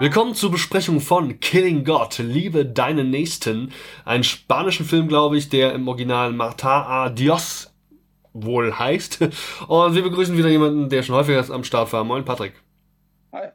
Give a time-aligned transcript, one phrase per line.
[0.00, 3.72] Willkommen zur Besprechung von Killing God, Liebe deinen Nächsten.
[4.04, 7.74] Ein spanischen Film, glaube ich, der im Original Marta a Dios
[8.32, 9.22] wohl heißt.
[9.66, 12.04] Und wir begrüßen wieder jemanden, der schon häufiger am Start war.
[12.04, 12.52] Moin, Patrick.
[13.32, 13.48] Hi.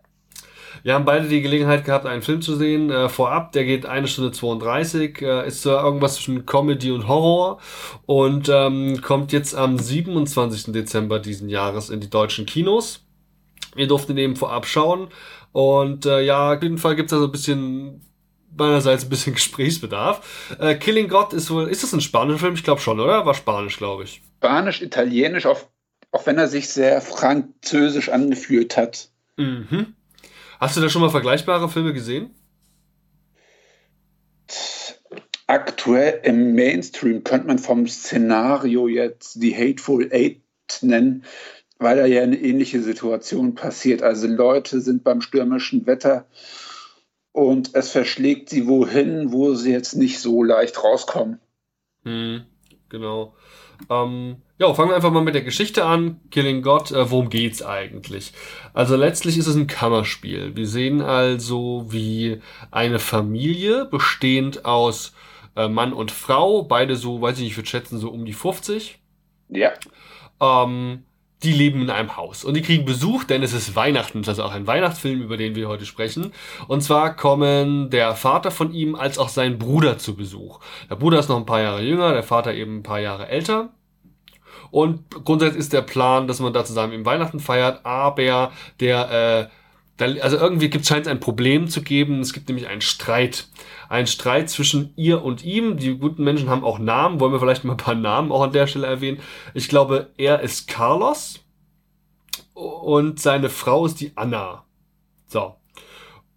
[0.84, 2.90] Wir haben beide die Gelegenheit gehabt, einen Film zu sehen.
[2.90, 7.62] Äh, vorab, der geht eine Stunde 32, äh, ist zwar irgendwas zwischen Comedy und Horror
[8.06, 10.74] und ähm, kommt jetzt am 27.
[10.74, 13.06] Dezember diesen Jahres in die deutschen Kinos.
[13.76, 15.10] Wir durften eben vorab schauen
[15.52, 18.02] und äh, ja, auf jeden Fall gibt's da so ein bisschen
[18.56, 20.58] meinerseits ein bisschen Gesprächsbedarf.
[20.60, 22.56] Äh, Killing God ist wohl, ist das ein spanischer Film?
[22.56, 23.26] Ich glaube schon, oder?
[23.26, 24.22] War Spanisch, glaube ich.
[24.38, 25.62] Spanisch, Italienisch, auch,
[26.12, 29.10] auch wenn er sich sehr französisch angefühlt hat.
[29.38, 29.96] Mhm.
[30.60, 32.32] Hast du da schon mal vergleichbare Filme gesehen?
[35.48, 40.42] Aktuell im Mainstream könnte man vom Szenario jetzt die Hateful Eight
[40.82, 41.26] nennen
[41.84, 44.02] weil da ja eine ähnliche Situation passiert.
[44.02, 46.26] Also Leute sind beim stürmischen Wetter
[47.32, 51.40] und es verschlägt sie wohin, wo sie jetzt nicht so leicht rauskommen.
[52.04, 52.44] Hm,
[52.90, 53.36] genau.
[53.90, 56.22] Ähm, ja, fangen wir einfach mal mit der Geschichte an.
[56.32, 58.34] Killing God, äh, worum geht's eigentlich?
[58.74, 60.56] Also letztlich ist es ein Kammerspiel.
[60.56, 62.40] Wir sehen also, wie
[62.72, 65.14] eine Familie bestehend aus
[65.56, 68.34] äh, Mann und Frau, beide so, weiß ich nicht, ich würde schätzen, so um die
[68.34, 69.00] 50.
[69.50, 69.72] Ja.
[70.40, 71.04] Ähm,
[71.44, 74.44] die leben in einem Haus und die kriegen Besuch, denn es ist Weihnachten, das ist
[74.44, 76.32] auch ein Weihnachtsfilm, über den wir heute sprechen.
[76.68, 80.60] Und zwar kommen der Vater von ihm als auch sein Bruder zu Besuch.
[80.90, 83.70] Der Bruder ist noch ein paar Jahre jünger, der Vater eben ein paar Jahre älter.
[84.72, 89.12] Und grundsätzlich ist der Plan, dass man da zusammen im Weihnachten feiert, aber der,
[89.50, 89.63] äh,
[90.00, 92.20] also irgendwie gibt es ein Problem zu geben.
[92.20, 93.48] Es gibt nämlich einen Streit.
[93.90, 95.78] Ein Streit zwischen ihr und ihm.
[95.78, 97.20] Die guten Menschen haben auch Namen.
[97.20, 99.20] Wollen wir vielleicht mal ein paar Namen auch an der Stelle erwähnen?
[99.54, 101.40] Ich glaube, er ist Carlos
[102.54, 104.66] und seine Frau ist die Anna.
[105.28, 105.56] So.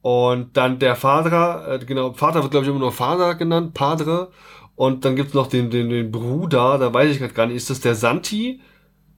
[0.02, 4.30] Und dann der Vater, äh, genau, Vater wird glaube ich immer nur Vater genannt, Padre.
[4.76, 7.70] Und dann gibt's noch den, den, den Bruder, da weiß ich gerade gar nicht, ist
[7.70, 8.60] das der Santi?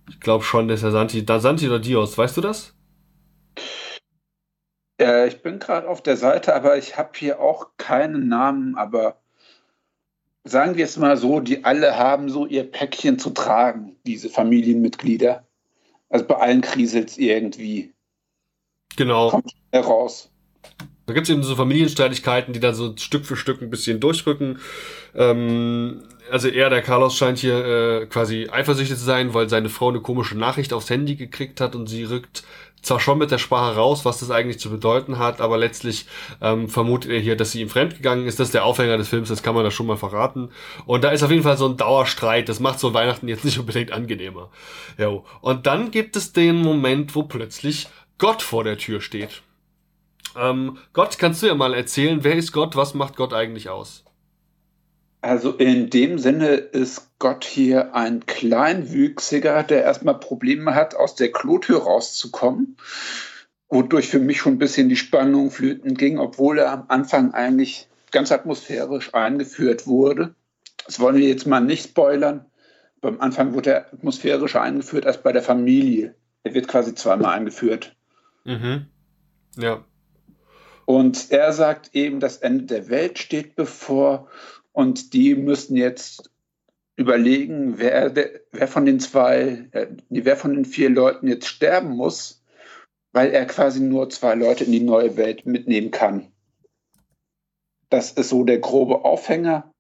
[0.09, 1.27] Ich glaube schon, das ist der Santi.
[1.27, 2.75] Da Santi oder Dios, weißt du das?
[5.01, 9.21] Äh, ich bin gerade auf der Seite, aber ich habe hier auch keinen Namen, aber
[10.45, 15.47] sagen wir es mal so, die alle haben so ihr Päckchen zu tragen, diese Familienmitglieder.
[16.09, 17.93] Also bei allen kriselt es irgendwie.
[18.97, 19.31] Genau.
[19.31, 20.31] Kommt heraus.
[21.07, 24.59] Da gibt es eben so Familienstreitigkeiten, die dann so Stück für Stück ein bisschen durchrücken.
[25.15, 29.89] Ähm, also er, der Carlos, scheint hier äh, quasi eifersüchtig zu sein, weil seine Frau
[29.89, 32.43] eine komische Nachricht aufs Handy gekriegt hat und sie rückt
[32.83, 36.07] zwar schon mit der Sprache raus, was das eigentlich zu bedeuten hat, aber letztlich
[36.41, 38.41] ähm, vermutet er hier, dass sie ihm fremdgegangen ist.
[38.41, 40.51] Das ist der Aufhänger des Films, das kann man da schon mal verraten.
[40.87, 42.49] Und da ist auf jeden Fall so ein Dauerstreit.
[42.49, 44.51] Das macht so Weihnachten jetzt nicht unbedingt angenehmer.
[44.97, 45.25] Jo.
[45.41, 49.43] Und dann gibt es den Moment, wo plötzlich Gott vor der Tür steht.
[50.37, 54.05] Ähm, Gott, kannst du ja mal erzählen, wer ist Gott, was macht Gott eigentlich aus?
[55.21, 61.33] Also in dem Sinne ist Gott hier ein Kleinwüchsiger, der erstmal Probleme hat, aus der
[61.33, 62.77] Klotür rauszukommen,
[63.69, 67.89] wodurch für mich schon ein bisschen die Spannung flöten ging, obwohl er am Anfang eigentlich
[68.13, 70.35] ganz atmosphärisch eingeführt wurde.
[70.87, 72.47] Das wollen wir jetzt mal nicht spoilern.
[73.01, 76.15] Beim Anfang wurde er atmosphärisch eingeführt als bei der Familie.
[76.45, 77.97] Er wird quasi zweimal eingeführt.
[78.45, 78.87] Mhm.
[79.57, 79.85] Ja.
[80.87, 84.29] Und er sagt eben, das Ende der Welt steht bevor
[84.79, 86.31] und die müssten jetzt
[86.95, 88.15] überlegen, wer,
[88.53, 92.45] wer von den zwei, äh, wer von den vier Leuten jetzt sterben muss,
[93.11, 96.31] weil er quasi nur zwei Leute in die neue Welt mitnehmen kann.
[97.91, 99.75] Das ist so der grobe Aufhänger.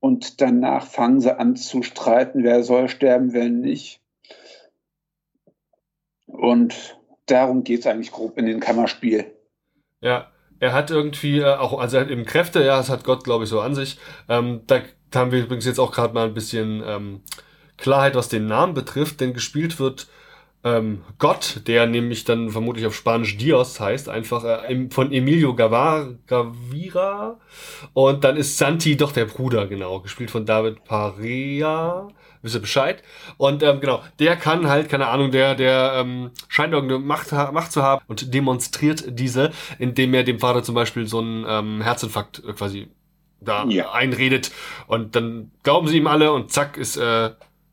[0.00, 4.00] Und danach fangen sie an zu streiten, wer soll sterben, wer nicht.
[6.26, 9.32] Und darum geht es eigentlich grob in den Kammerspiel.
[10.00, 13.24] Ja, er hat irgendwie äh, auch, also er hat eben Kräfte, ja, das hat Gott,
[13.24, 13.98] glaube ich, so an sich.
[14.28, 14.80] Ähm, da
[15.14, 17.20] haben wir übrigens jetzt auch gerade mal ein bisschen ähm,
[17.76, 20.08] Klarheit, was den Namen betrifft, denn gespielt wird
[20.64, 26.14] ähm, Gott, der nämlich dann vermutlich auf Spanisch Dios heißt, einfach äh, von Emilio Gavar,
[26.26, 27.38] Gavira.
[27.92, 32.08] Und dann ist Santi doch der Bruder, genau, gespielt von David Parea
[32.42, 33.02] wisst ihr Bescheid.
[33.36, 37.72] Und ähm, genau, der kann halt, keine Ahnung, der, der ähm, scheint irgendeine Macht, Macht
[37.72, 42.42] zu haben und demonstriert diese, indem er dem Vater zum Beispiel so einen ähm, Herzinfarkt
[42.46, 42.88] äh, quasi
[43.40, 43.92] da ja.
[43.92, 44.50] einredet.
[44.86, 47.30] Und dann glauben sie ihm alle und zack ist äh,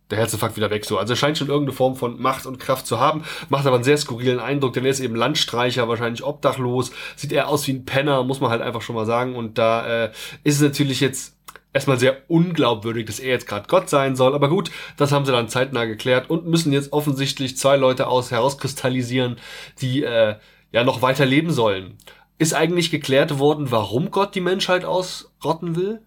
[0.09, 0.85] der Herzinfarkt wieder weg.
[0.85, 0.97] So.
[0.97, 3.83] Also er scheint schon irgendeine Form von Macht und Kraft zu haben, macht aber einen
[3.83, 7.85] sehr skurrilen Eindruck, denn er ist eben Landstreicher, wahrscheinlich obdachlos, sieht eher aus wie ein
[7.85, 9.35] Penner, muss man halt einfach schon mal sagen.
[9.35, 10.11] Und da äh,
[10.43, 11.35] ist es natürlich jetzt
[11.73, 14.33] erstmal sehr unglaubwürdig, dass er jetzt gerade Gott sein soll.
[14.33, 18.31] Aber gut, das haben sie dann zeitnah geklärt und müssen jetzt offensichtlich zwei Leute aus
[18.31, 19.37] herauskristallisieren,
[19.81, 20.35] die äh,
[20.71, 21.97] ja noch weiter leben sollen.
[22.37, 26.01] Ist eigentlich geklärt worden, warum Gott die Menschheit ausrotten will?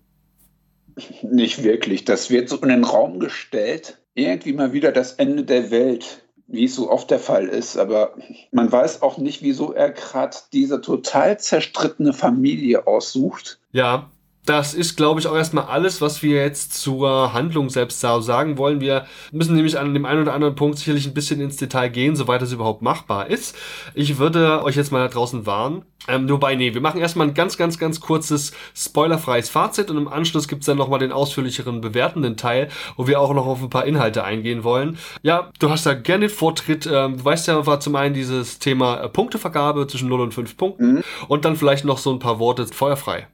[1.23, 2.05] Nicht wirklich.
[2.05, 3.99] Das wird so in den Raum gestellt.
[4.15, 7.77] Irgendwie mal wieder das Ende der Welt, wie es so oft der Fall ist.
[7.77, 8.15] Aber
[8.51, 13.61] man weiß auch nicht, wieso er gerade diese total zerstrittene Familie aussucht.
[13.73, 14.11] Ja,
[14.49, 18.81] das ist, glaube ich, auch erstmal alles, was wir jetzt zur Handlung selbst sagen wollen.
[18.81, 22.17] Wir müssen nämlich an dem einen oder anderen Punkt sicherlich ein bisschen ins Detail gehen,
[22.17, 23.55] soweit es überhaupt machbar ist.
[23.95, 25.85] Ich würde euch jetzt mal da draußen warnen.
[26.07, 30.09] Ähm, wobei, nee, wir machen erstmal ein ganz, ganz, ganz kurzes, spoilerfreies Fazit und im
[30.09, 33.85] Anschluss gibt's dann nochmal den ausführlicheren bewertenden Teil, wo wir auch noch auf ein paar
[33.85, 34.97] Inhalte eingehen wollen.
[35.23, 36.89] Ja, du hast da gerne Vortritt.
[36.91, 40.57] Ähm, du weißt ja, war zum einen dieses Thema äh, Punktevergabe zwischen 0 und 5
[40.57, 41.05] Punkten mhm.
[41.29, 43.27] und dann vielleicht noch so ein paar Worte feuerfrei.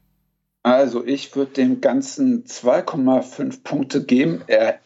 [0.65, 4.43] Also ich würde dem Ganzen 2,5 Punkte geben.
[4.47, 4.81] Er,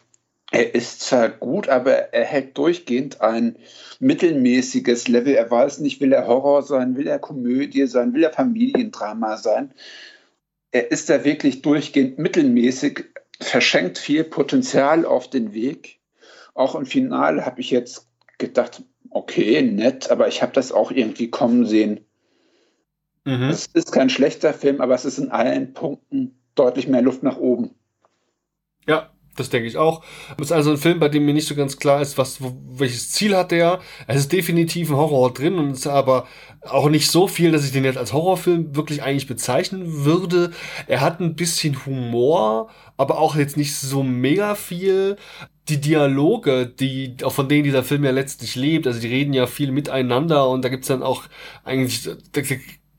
[0.51, 3.55] er ist zwar gut, aber er hält durchgehend ein
[4.01, 5.33] mittelmäßiges Level.
[5.33, 9.73] Er weiß nicht, will er Horror sein, will er Komödie sein, will er Familiendrama sein.
[10.71, 13.05] Er ist da wirklich durchgehend mittelmäßig,
[13.39, 16.01] verschenkt viel Potenzial auf den Weg.
[16.55, 21.29] Auch im Finale habe ich jetzt gedacht, okay, nett, aber ich habe das auch irgendwie
[21.29, 22.01] kommen sehen.
[23.25, 23.49] Mhm.
[23.49, 27.37] Es ist kein schlechter Film, aber es ist in allen Punkten deutlich mehr Luft nach
[27.37, 27.71] oben.
[28.87, 30.03] Ja, das denke ich auch.
[30.37, 33.11] Es ist also ein Film, bei dem mir nicht so ganz klar ist, was, welches
[33.11, 33.79] Ziel hat der.
[34.07, 36.27] Es ist definitiv ein Horror drin und ist aber
[36.61, 40.51] auch nicht so viel, dass ich den jetzt als Horrorfilm wirklich eigentlich bezeichnen würde.
[40.87, 45.15] Er hat ein bisschen Humor, aber auch jetzt nicht so mega viel
[45.69, 49.45] die Dialoge, die, auch von denen dieser Film ja letztlich lebt, also die reden ja
[49.45, 51.25] viel miteinander und da gibt's dann auch
[51.63, 52.09] eigentlich,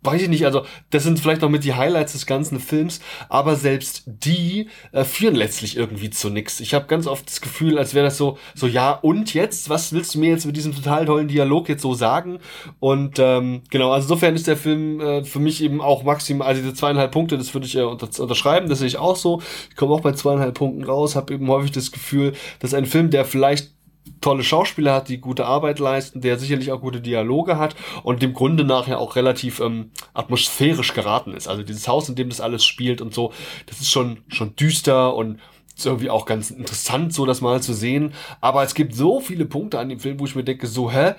[0.03, 3.57] weiß ich nicht, also das sind vielleicht noch mit die Highlights des ganzen Films, aber
[3.57, 6.61] selbst die äh, führen letztlich irgendwie zu nix.
[6.61, 9.93] Ich habe ganz oft das Gefühl, als wäre das so, so ja und jetzt, was
[9.93, 12.39] willst du mir jetzt mit diesem total tollen Dialog jetzt so sagen?
[12.79, 16.63] Und ähm, genau, also insofern ist der Film äh, für mich eben auch maximal, also
[16.63, 19.43] diese zweieinhalb Punkte, das würde ich äh, unter, unterschreiben, das sehe ich auch so.
[19.69, 23.11] Ich komme auch bei zweieinhalb Punkten raus, habe eben häufig das Gefühl, dass ein Film,
[23.11, 23.73] der vielleicht
[24.21, 28.35] tolle Schauspieler hat, die gute Arbeit leisten, der sicherlich auch gute Dialoge hat und dem
[28.35, 31.49] Grunde nachher auch relativ ähm, atmosphärisch geraten ist.
[31.49, 33.33] Also dieses Haus, in dem das alles spielt und so,
[33.67, 35.39] das ist schon, schon düster und
[35.85, 38.13] irgendwie auch ganz interessant, so das mal zu sehen.
[38.41, 41.15] Aber es gibt so viele Punkte an dem Film, wo ich mir denke, so, hä?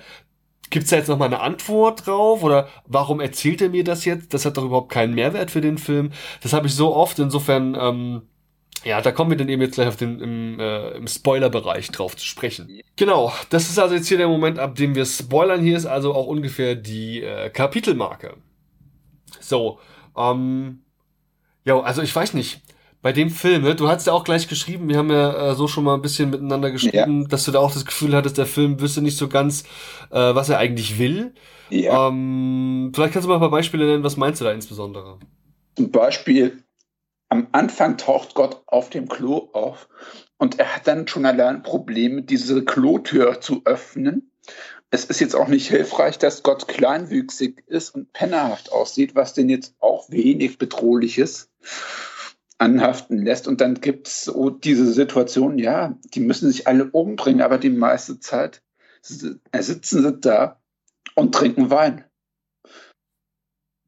[0.70, 2.42] Gibt's da jetzt noch mal eine Antwort drauf?
[2.42, 4.32] Oder warum erzählt er mir das jetzt?
[4.32, 6.12] Das hat doch überhaupt keinen Mehrwert für den Film.
[6.42, 7.18] Das habe ich so oft.
[7.18, 8.22] Insofern, ähm,
[8.84, 12.16] ja, da kommen wir dann eben jetzt gleich auf den, im, äh, im Spoiler-Bereich drauf
[12.16, 12.80] zu sprechen.
[12.96, 15.62] Genau, das ist also jetzt hier der Moment, ab dem wir spoilern.
[15.62, 18.36] Hier ist also auch ungefähr die äh, Kapitelmarke.
[19.40, 19.78] So,
[20.16, 20.82] ähm,
[21.64, 22.60] ja, also ich weiß nicht,
[23.02, 25.66] bei dem Film, ne, du hast ja auch gleich geschrieben, wir haben ja äh, so
[25.66, 27.28] schon mal ein bisschen miteinander geschrieben, ja.
[27.28, 29.64] dass du da auch das Gefühl hattest, der Film wüsste nicht so ganz,
[30.10, 31.34] äh, was er eigentlich will.
[31.70, 32.08] Ja.
[32.08, 35.18] Ähm, vielleicht kannst du mal ein paar Beispiele nennen, was meinst du da insbesondere?
[35.76, 36.62] Zum Beispiel
[37.32, 39.88] am Anfang taucht Gott auf dem Klo auf
[40.36, 44.30] und er hat dann schon allein Probleme, diese Klotür zu öffnen.
[44.90, 49.48] Es ist jetzt auch nicht hilfreich, dass Gott kleinwüchsig ist und pennerhaft aussieht, was den
[49.48, 51.48] jetzt auch wenig bedrohliches
[52.58, 53.48] anhaften lässt.
[53.48, 57.70] Und dann gibt es so diese Situation, ja, die müssen sich alle umbringen, aber die
[57.70, 58.62] meiste Zeit
[59.00, 60.60] sitzen sie da
[61.14, 62.04] und trinken Wein.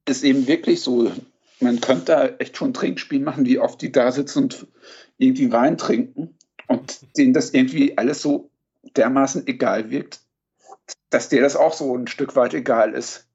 [0.08, 1.12] Ist eben wirklich so
[1.64, 4.66] man könnte da echt schon ein Trinkspiel machen, wie oft die da sitzen und
[5.18, 8.50] irgendwie Wein trinken und denen das irgendwie alles so
[8.96, 10.20] dermaßen egal wirkt,
[11.10, 13.26] dass dir das auch so ein Stück weit egal ist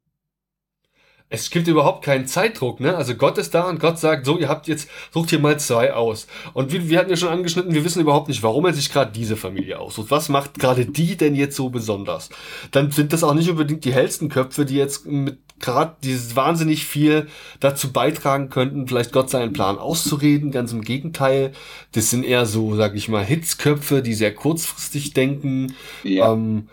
[1.32, 2.98] es gibt überhaupt keinen Zeitdruck, ne?
[2.98, 5.94] Also Gott ist da und Gott sagt, so, ihr habt jetzt, sucht hier mal zwei
[5.94, 6.26] aus.
[6.54, 9.12] Und wir, wir hatten ja schon angeschnitten, wir wissen überhaupt nicht, warum er sich gerade
[9.12, 10.10] diese Familie aussucht.
[10.10, 12.30] Was macht gerade die denn jetzt so besonders?
[12.72, 16.86] Dann sind das auch nicht unbedingt die hellsten Köpfe, die jetzt mit gerade dieses wahnsinnig
[16.86, 17.28] viel
[17.60, 20.52] dazu beitragen könnten, vielleicht Gott seinen Plan auszureden.
[20.52, 21.52] Ganz im Gegenteil.
[21.92, 25.76] Das sind eher so, sag ich mal, Hitzköpfe, die sehr kurzfristig denken.
[26.04, 26.34] Ja.
[26.34, 26.70] Ähm,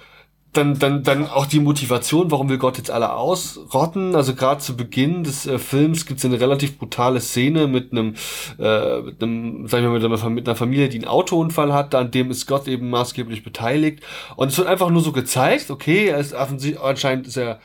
[0.57, 4.15] dann, dann, dann auch die Motivation, warum will Gott jetzt alle ausrotten?
[4.15, 8.15] Also gerade zu Beginn des äh, Films gibt es eine relativ brutale Szene mit einem,
[8.59, 11.95] äh, mit einem, sagen wir mal, mit einer, mit einer Familie, die einen Autounfall hat,
[11.95, 14.03] an dem ist Gott eben maßgeblich beteiligt.
[14.37, 17.61] Und es wird einfach nur so gezeigt, okay, er ist anscheinend ist er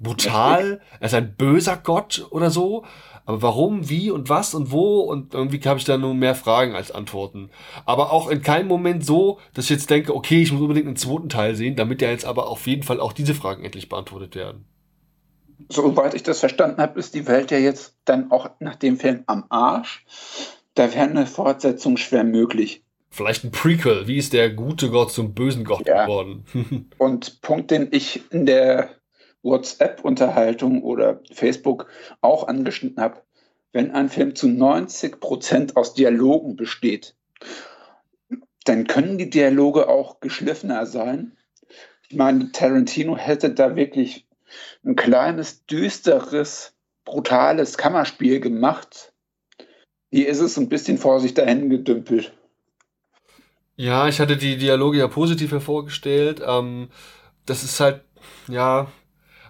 [0.00, 2.84] brutal, er ist ein böser Gott oder so.
[3.26, 6.74] Aber warum, wie und was und wo und irgendwie habe ich da nur mehr Fragen
[6.74, 7.50] als Antworten.
[7.86, 10.96] Aber auch in keinem Moment so, dass ich jetzt denke, okay, ich muss unbedingt einen
[10.96, 14.34] zweiten Teil sehen, damit ja jetzt aber auf jeden Fall auch diese Fragen endlich beantwortet
[14.34, 14.66] werden.
[15.70, 19.22] Soweit ich das verstanden habe, ist die Welt ja jetzt dann auch nach dem Film
[19.26, 20.04] am Arsch.
[20.74, 22.84] Da wäre eine Fortsetzung schwer möglich.
[23.08, 24.08] Vielleicht ein Prequel.
[24.08, 26.04] Wie ist der gute Gott zum bösen Gott ja.
[26.04, 26.44] geworden?
[26.98, 28.90] und Punkt, den ich in der
[29.44, 31.86] WhatsApp-Unterhaltung oder Facebook
[32.20, 33.22] auch angeschnitten habe,
[33.72, 37.14] wenn ein Film zu 90 Prozent aus Dialogen besteht,
[38.64, 41.36] dann können die Dialoge auch geschliffener sein.
[42.08, 44.26] Ich meine, Tarantino hätte da wirklich
[44.84, 46.74] ein kleines, düsteres,
[47.04, 49.12] brutales Kammerspiel gemacht.
[50.10, 52.32] Hier ist es ein bisschen vor sich dahin gedümpelt.
[53.76, 56.40] Ja, ich hatte die Dialoge ja positiv hervorgestellt.
[56.46, 56.88] Ähm,
[57.44, 58.02] das ist halt,
[58.48, 58.86] ja,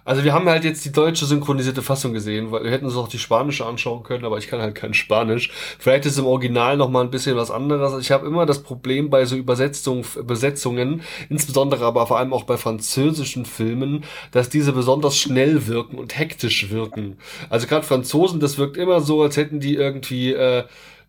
[0.05, 3.07] also wir haben halt jetzt die deutsche synchronisierte Fassung gesehen, weil wir hätten uns auch
[3.07, 5.51] die spanische anschauen können, aber ich kann halt kein Spanisch.
[5.79, 7.99] Vielleicht ist im Original noch mal ein bisschen was anderes.
[7.99, 12.55] Ich habe immer das Problem bei so Übersetzung, Übersetzungen, insbesondere aber vor allem auch bei
[12.57, 17.17] französischen Filmen, dass diese besonders schnell wirken und hektisch wirken.
[17.49, 20.65] Also gerade Franzosen, das wirkt immer so, als hätten die irgendwie äh,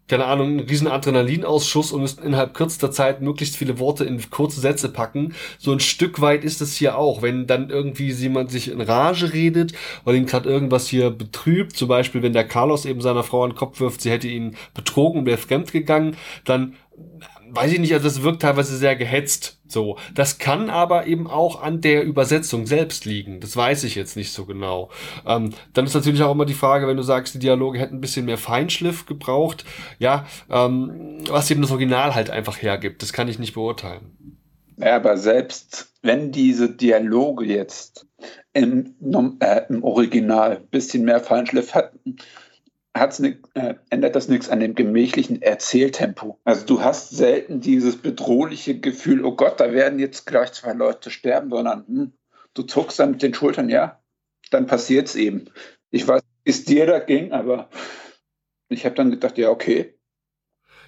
[0.08, 4.60] keine Ahnung, einen riesen Adrenalinausschuss und müssten innerhalb kürzester Zeit möglichst viele Worte in kurze
[4.60, 5.34] Sätze packen.
[5.58, 9.32] So ein Stück weit ist es hier auch, wenn dann irgendwie jemand sich in Rage
[9.32, 9.72] redet,
[10.04, 13.50] weil ihn gerade irgendwas hier betrübt, zum Beispiel wenn der Carlos eben seiner Frau an
[13.50, 16.74] den Kopf wirft, sie hätte ihn betrogen und wäre fremdgegangen, dann
[17.50, 19.60] weiß ich nicht, also das wirkt teilweise sehr gehetzt.
[19.66, 23.40] So, das kann aber eben auch an der Übersetzung selbst liegen.
[23.40, 24.90] Das weiß ich jetzt nicht so genau.
[25.26, 28.00] Ähm, dann ist natürlich auch immer die Frage, wenn du sagst, die Dialoge hätten ein
[28.00, 29.64] bisschen mehr Feinschliff gebraucht,
[29.98, 33.02] ja, ähm, was eben das Original halt einfach hergibt.
[33.02, 34.38] Das kann ich nicht beurteilen.
[34.78, 38.06] Ja, aber selbst wenn diese Dialoge jetzt
[38.52, 38.94] im,
[39.40, 42.16] äh, im Original ein bisschen mehr Feinschliff hatten,
[42.98, 46.38] hat's ne, äh, ändert das nichts an dem gemächlichen Erzähltempo.
[46.44, 51.10] Also du hast selten dieses bedrohliche Gefühl, oh Gott, da werden jetzt gleich zwei Leute
[51.10, 52.12] sterben, sondern hm,
[52.54, 54.00] du zuckst dann mit den Schultern, ja,
[54.50, 55.46] dann passiert es eben.
[55.90, 57.68] Ich weiß, es dir da ging, aber
[58.68, 59.94] ich habe dann gedacht, ja, okay.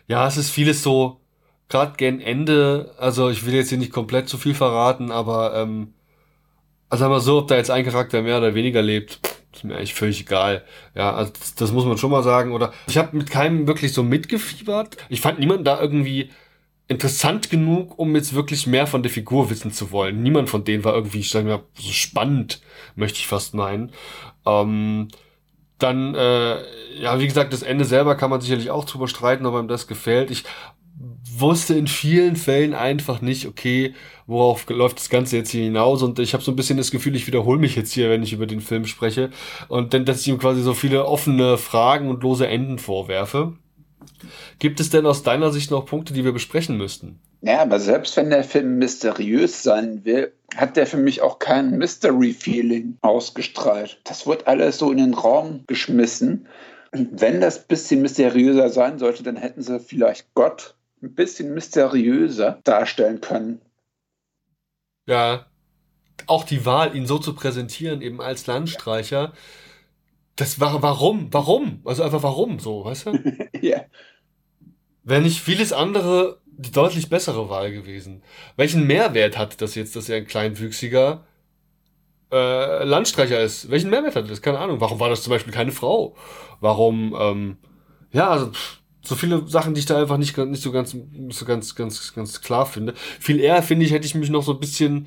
[0.07, 1.21] Ja, es ist vieles so,
[1.69, 5.95] gerade gegen Ende, also ich will jetzt hier nicht komplett zu viel verraten, aber ähm,
[6.89, 9.21] also sagen wir so, ob da jetzt ein Charakter mehr oder weniger lebt,
[9.53, 10.65] ist mir eigentlich völlig egal.
[10.95, 12.53] Ja, also das, das muss man schon mal sagen.
[12.53, 14.97] Oder ich habe mit keinem wirklich so mitgefiebert.
[15.09, 16.31] Ich fand niemanden da irgendwie
[16.89, 20.23] interessant genug, um jetzt wirklich mehr von der Figur wissen zu wollen.
[20.23, 22.63] Niemand von denen war irgendwie, ich sag mal, so spannend,
[22.97, 23.93] möchte ich fast meinen.
[24.47, 25.09] Ähm,
[25.79, 26.57] dann, äh,
[27.01, 29.87] ja, wie gesagt, das Ende selber kann man sicherlich auch drüber streiten, ob einem das
[29.87, 30.31] gefällt.
[30.31, 30.45] Ich
[31.41, 33.95] wusste in vielen Fällen einfach nicht, okay,
[34.27, 37.17] worauf läuft das Ganze jetzt hier hinaus und ich habe so ein bisschen das Gefühl,
[37.17, 39.31] ich wiederhole mich jetzt hier, wenn ich über den Film spreche
[39.69, 43.55] und dann, dass ich ihm quasi so viele offene Fragen und lose Enden vorwerfe.
[44.59, 47.21] Gibt es denn aus deiner Sicht noch Punkte, die wir besprechen müssten?
[47.41, 51.79] Ja, aber selbst wenn der Film mysteriös sein will, hat der für mich auch kein
[51.79, 54.01] Mystery-Feeling ausgestrahlt.
[54.05, 56.49] Das wird alles so in den Raum geschmissen.
[56.91, 62.61] Und wenn das bisschen mysteriöser sein sollte, dann hätten sie vielleicht Gott ein bisschen mysteriöser
[62.65, 63.61] darstellen können.
[65.07, 65.47] Ja,
[66.27, 69.33] auch die Wahl, ihn so zu präsentieren, eben als Landstreicher,
[70.37, 71.81] das war, warum, warum?
[71.85, 73.49] Also einfach warum so, weißt du?
[73.61, 73.85] ja.
[75.03, 78.23] Wäre nicht vieles andere die deutlich bessere Wahl gewesen.
[78.57, 81.25] Welchen Mehrwert hat das jetzt, dass er ein kleinwüchsiger
[82.33, 83.71] äh, Landstreicher ist?
[83.71, 84.43] Welchen Mehrwert hat das?
[84.43, 84.81] Keine Ahnung.
[84.81, 86.17] Warum war das zum Beispiel keine Frau?
[86.61, 87.57] Warum, ähm,
[88.13, 91.39] ja, also, pff, so viele Sachen, die ich da einfach nicht, nicht so ganz, nicht
[91.39, 92.95] so ganz, ganz, ganz klar finde.
[93.21, 95.07] Viel eher, finde ich, hätte ich mich noch so ein bisschen,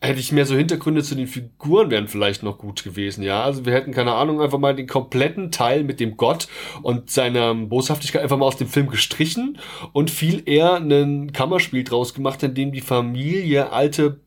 [0.00, 3.42] hätte ich mehr so Hintergründe zu den Figuren wären vielleicht noch gut gewesen, ja.
[3.42, 6.46] Also wir hätten, keine Ahnung, einfach mal den kompletten Teil mit dem Gott
[6.82, 9.58] und seiner Boshaftigkeit einfach mal aus dem Film gestrichen
[9.92, 14.20] und viel eher ein Kammerspiel draus gemacht, in dem die Familie alte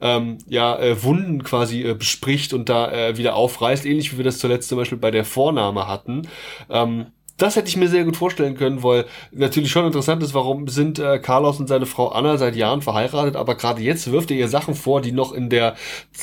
[0.00, 4.24] ähm, ja, äh, Wunden quasi äh, bespricht und da äh, wieder aufreißt, ähnlich wie wir
[4.24, 6.28] das zuletzt zum Beispiel bei der Vornahme hatten.
[6.70, 7.06] Ähm,
[7.38, 10.98] das hätte ich mir sehr gut vorstellen können, weil natürlich schon interessant ist, warum sind
[10.98, 14.48] äh, Carlos und seine Frau Anna seit Jahren verheiratet, aber gerade jetzt wirft er ihr
[14.48, 15.76] Sachen vor, die noch in der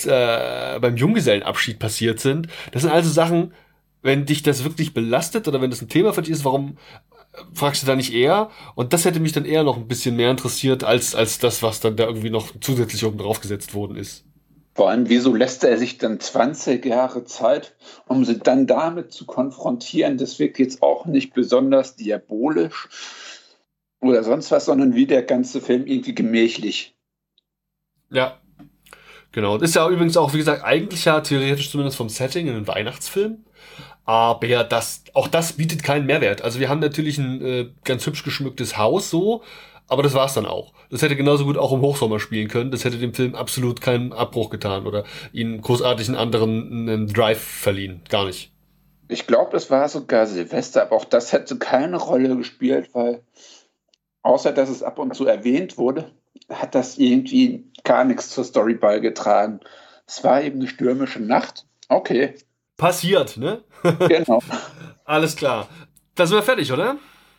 [0.03, 2.47] äh, beim Junggesellenabschied passiert sind.
[2.71, 3.53] Das sind also Sachen,
[4.01, 6.77] wenn dich das wirklich belastet oder wenn das ein Thema für dich ist, warum
[7.33, 8.49] äh, fragst du da nicht eher?
[8.75, 11.79] Und das hätte mich dann eher noch ein bisschen mehr interessiert als als das, was
[11.79, 14.24] dann da irgendwie noch zusätzlich oben drauf gesetzt worden ist.
[14.75, 17.75] Vor allem, wieso lässt er sich dann 20 Jahre Zeit,
[18.07, 20.17] um sie dann damit zu konfrontieren?
[20.17, 22.89] Das wirkt jetzt auch nicht besonders diabolisch
[24.01, 26.93] oder sonst was, sondern wie der ganze Film irgendwie gemächlich.
[28.11, 28.41] Ja,
[29.31, 29.57] genau.
[29.57, 32.67] Das ist ja übrigens auch, wie gesagt, eigentlich ja theoretisch zumindest vom Setting in einem
[32.67, 33.45] Weihnachtsfilm.
[34.03, 36.41] Aber das, auch das bietet keinen Mehrwert.
[36.41, 39.41] Also wir haben natürlich ein äh, ganz hübsch geschmücktes Haus so,
[39.87, 40.73] aber das war's dann auch.
[40.89, 42.71] Das hätte genauso gut auch im Hochsommer spielen können.
[42.71, 47.41] Das hätte dem Film absolut keinen Abbruch getan oder ihn großartig einen anderen einen Drive
[47.41, 48.01] verliehen.
[48.09, 48.51] Gar nicht.
[49.07, 53.21] Ich glaube, das war sogar Silvester, aber auch das hätte keine Rolle gespielt, weil
[54.23, 56.11] außer dass es ab und zu erwähnt wurde,
[56.49, 59.59] hat das irgendwie gar nichts zur Story beigetragen.
[60.07, 61.65] Es war eben eine stürmische Nacht.
[61.87, 62.33] Okay.
[62.77, 63.63] Passiert, ne?
[64.07, 64.41] genau.
[65.05, 65.69] Alles klar.
[66.15, 66.97] Da sind wir fertig, oder?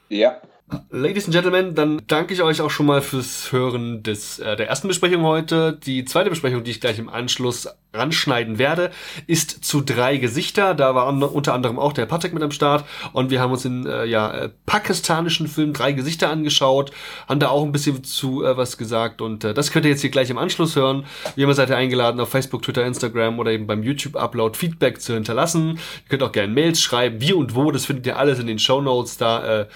[0.08, 0.40] Ja.
[0.90, 4.68] Ladies and Gentlemen, dann danke ich euch auch schon mal fürs Hören des, äh, der
[4.68, 5.72] ersten Besprechung heute.
[5.72, 8.90] Die zweite Besprechung, die ich gleich im Anschluss ranschneiden werde,
[9.26, 10.74] ist zu drei Gesichter.
[10.74, 13.86] Da war unter anderem auch der Patrick mit am Start und wir haben uns den
[13.86, 16.90] äh, ja, äh, pakistanischen Film Drei Gesichter angeschaut,
[17.28, 20.00] haben da auch ein bisschen zu äh, was gesagt und äh, das könnt ihr jetzt
[20.00, 21.04] hier gleich im Anschluss hören.
[21.34, 25.14] Wie immer seid ihr eingeladen, auf Facebook, Twitter, Instagram oder eben beim YouTube-Upload Feedback zu
[25.14, 25.78] hinterlassen.
[26.04, 28.58] Ihr könnt auch gerne Mails schreiben, wie und wo, das findet ihr alles in den
[28.58, 29.16] Show Notes.
[29.16, 29.66] Da äh,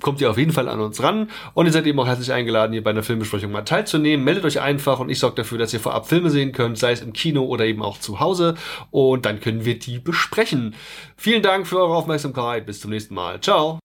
[0.00, 2.72] kommt ihr auf jeden Fall an uns ran und ihr seid eben auch herzlich eingeladen,
[2.72, 4.24] hier bei einer Filmbesprechung mal teilzunehmen.
[4.24, 7.00] Meldet euch einfach und ich sorge dafür, dass ihr vorab Filme sehen könnt, sei es
[7.00, 8.54] im Kino oder eben auch zu Hause.
[8.90, 10.74] Und dann können wir die besprechen.
[11.16, 12.66] Vielen Dank für eure Aufmerksamkeit.
[12.66, 13.40] Bis zum nächsten Mal.
[13.40, 13.81] Ciao.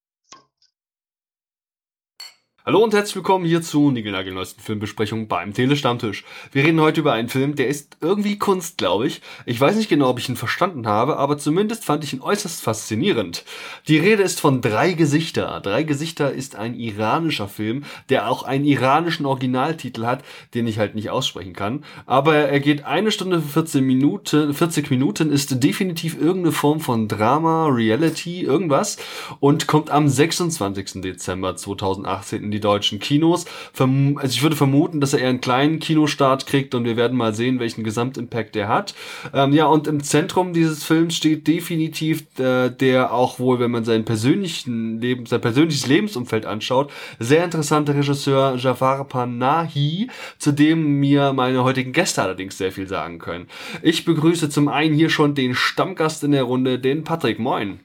[2.67, 6.25] Hallo und herzlich willkommen hier zu Nigelnagelneuesten Filmbesprechung beim Telestammtisch.
[6.51, 9.21] Wir reden heute über einen Film, der ist irgendwie Kunst, glaube ich.
[9.45, 12.61] Ich weiß nicht genau, ob ich ihn verstanden habe, aber zumindest fand ich ihn äußerst
[12.61, 13.45] faszinierend.
[13.87, 15.61] Die Rede ist von Drei Gesichter.
[15.61, 20.93] Drei Gesichter ist ein iranischer Film, der auch einen iranischen Originaltitel hat, den ich halt
[20.93, 21.85] nicht aussprechen kann.
[22.05, 27.67] Aber er geht eine Stunde 14 Minuten, 40 Minuten, ist definitiv irgendeine Form von Drama,
[27.67, 28.97] Reality, irgendwas
[29.39, 31.01] und kommt am 26.
[31.01, 33.45] Dezember 2018 in die die deutschen Kinos.
[33.77, 37.33] also ich würde vermuten, dass er eher einen kleinen Kinostart kriegt und wir werden mal
[37.33, 38.93] sehen, welchen Gesamtimpact er hat.
[39.33, 43.85] Ähm, ja, und im Zentrum dieses Films steht definitiv äh, der auch wohl, wenn man
[43.85, 51.33] seinen persönlichen Leben, sein persönliches Lebensumfeld anschaut, sehr interessante Regisseur Jafar Panahi, zu dem mir
[51.33, 53.47] meine heutigen Gäste allerdings sehr viel sagen können.
[53.81, 57.39] Ich begrüße zum einen hier schon den Stammgast in der Runde, den Patrick.
[57.39, 57.79] Moin.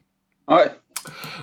[0.49, 0.71] Hi.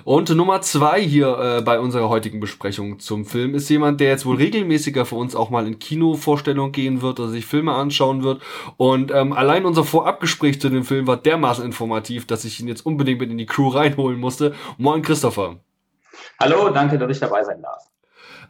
[0.04, 4.26] Und Nummer zwei hier äh, bei unserer heutigen Besprechung zum Film ist jemand, der jetzt
[4.26, 8.42] wohl regelmäßiger für uns auch mal in Kinovorstellungen gehen wird oder sich Filme anschauen wird.
[8.76, 12.86] Und ähm, allein unser Vorabgespräch zu dem Film war dermaßen informativ, dass ich ihn jetzt
[12.86, 14.54] unbedingt mit in die Crew reinholen musste.
[14.78, 15.56] Moin Christopher.
[16.38, 17.89] Hallo, danke, dass ich dabei sein darf.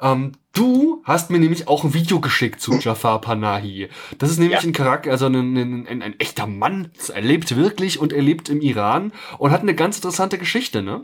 [0.01, 3.89] Ähm, du hast mir nämlich auch ein Video geschickt zu Jafar Panahi.
[4.19, 4.69] Das ist nämlich ja.
[4.69, 6.91] ein Charakter, also ein, ein, ein, ein echter Mann.
[7.15, 11.03] Er lebt wirklich und er lebt im Iran und hat eine ganz interessante Geschichte, ne?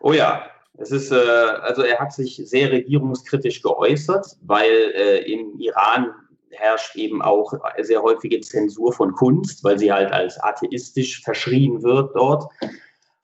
[0.00, 0.44] Oh ja,
[0.78, 6.12] es ist, äh, also er hat sich sehr regierungskritisch geäußert, weil äh, im Iran
[6.50, 12.14] herrscht eben auch sehr häufige Zensur von Kunst, weil sie halt als atheistisch verschrien wird
[12.14, 12.50] dort.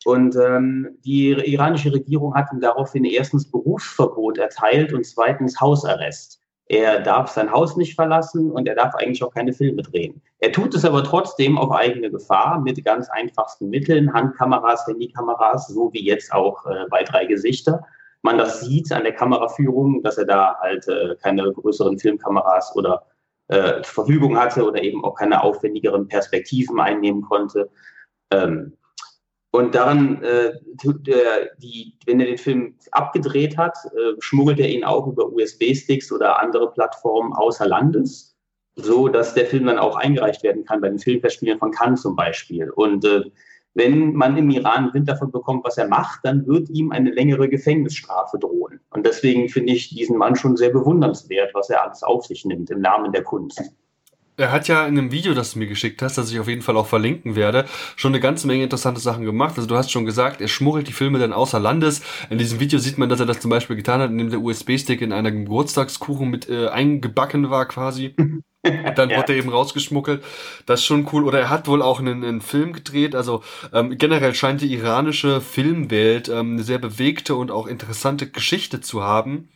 [0.05, 6.41] Und ähm, die iranische Regierung hat ihm daraufhin erstens Berufsverbot erteilt und zweitens Hausarrest.
[6.67, 10.23] Er darf sein Haus nicht verlassen und er darf eigentlich auch keine Filme drehen.
[10.39, 15.93] Er tut es aber trotzdem auf eigene Gefahr mit ganz einfachsten Mitteln, Handkameras, Handykameras, so
[15.93, 17.83] wie jetzt auch äh, bei drei Gesichter.
[18.23, 23.05] Man das sieht an der Kameraführung, dass er da halt äh, keine größeren Filmkameras oder
[23.49, 27.69] äh, Verfügung hatte oder eben auch keine aufwendigeren Perspektiven einnehmen konnte.
[28.31, 28.73] Ähm,
[29.55, 34.83] und daran, äh, der, die, wenn er den Film abgedreht hat, äh, schmuggelt er ihn
[34.83, 38.37] auch über USB-Sticks oder andere Plattformen außer Landes,
[38.75, 42.17] so dass der Film dann auch eingereicht werden kann bei den Filmfestspielen von Cannes zum
[42.17, 42.69] Beispiel.
[42.69, 43.23] Und äh,
[43.75, 47.49] wenn man im Iran Wind davon bekommt, was er macht, dann wird ihm eine längere
[47.49, 48.81] Gefängnisstrafe drohen.
[48.91, 52.71] Und deswegen finde ich diesen Mann schon sehr bewundernswert, was er alles auf sich nimmt
[52.71, 53.63] im Namen der Kunst.
[54.37, 56.63] Er hat ja in einem Video, das du mir geschickt hast, das ich auf jeden
[56.63, 59.55] Fall auch verlinken werde, schon eine ganze Menge interessante Sachen gemacht.
[59.57, 62.03] Also du hast schon gesagt, er schmuggelt die Filme dann außer Landes.
[62.31, 65.03] In diesem Video sieht man, dass er das zum Beispiel getan hat, indem der USB-Stick
[65.03, 68.17] in einer Geburtstagskuchen mit äh, eingebacken war quasi.
[68.97, 69.19] dann ja.
[69.19, 70.25] wurde er eben rausgeschmuggelt.
[70.67, 71.25] Das ist schon cool.
[71.25, 73.15] Oder er hat wohl auch einen, einen Film gedreht.
[73.15, 78.81] Also ähm, generell scheint die iranische Filmwelt ähm, eine sehr bewegte und auch interessante Geschichte
[78.81, 79.49] zu haben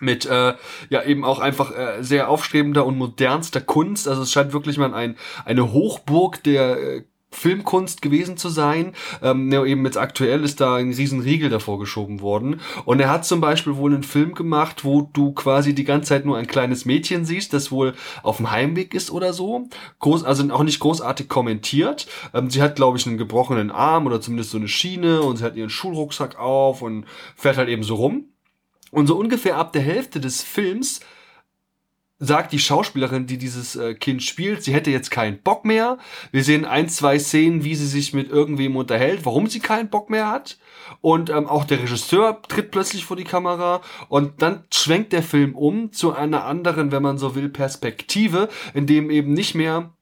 [0.00, 0.54] mit äh,
[0.88, 4.08] ja eben auch einfach äh, sehr aufstrebender und modernster Kunst.
[4.08, 7.02] Also es scheint wirklich mal ein, eine Hochburg der äh,
[7.36, 8.94] Filmkunst gewesen zu sein.
[9.22, 12.60] Ähm, eben jetzt aktuell ist da ein riesen Riegel davor geschoben worden.
[12.84, 16.24] Und er hat zum Beispiel wohl einen Film gemacht, wo du quasi die ganze Zeit
[16.24, 19.68] nur ein kleines Mädchen siehst, das wohl auf dem Heimweg ist oder so.
[19.98, 22.06] Groß, also auch nicht großartig kommentiert.
[22.32, 25.44] Ähm, sie hat, glaube ich, einen gebrochenen Arm oder zumindest so eine Schiene und sie
[25.44, 27.04] hat ihren Schulrucksack auf und
[27.34, 28.30] fährt halt eben so rum.
[28.96, 31.00] Und so ungefähr ab der Hälfte des Films
[32.18, 35.98] sagt die Schauspielerin, die dieses äh, Kind spielt, sie hätte jetzt keinen Bock mehr.
[36.32, 40.08] Wir sehen ein, zwei Szenen, wie sie sich mit irgendwem unterhält, warum sie keinen Bock
[40.08, 40.56] mehr hat.
[41.02, 45.54] Und ähm, auch der Regisseur tritt plötzlich vor die Kamera und dann schwenkt der Film
[45.54, 49.92] um zu einer anderen, wenn man so will, Perspektive, in dem eben nicht mehr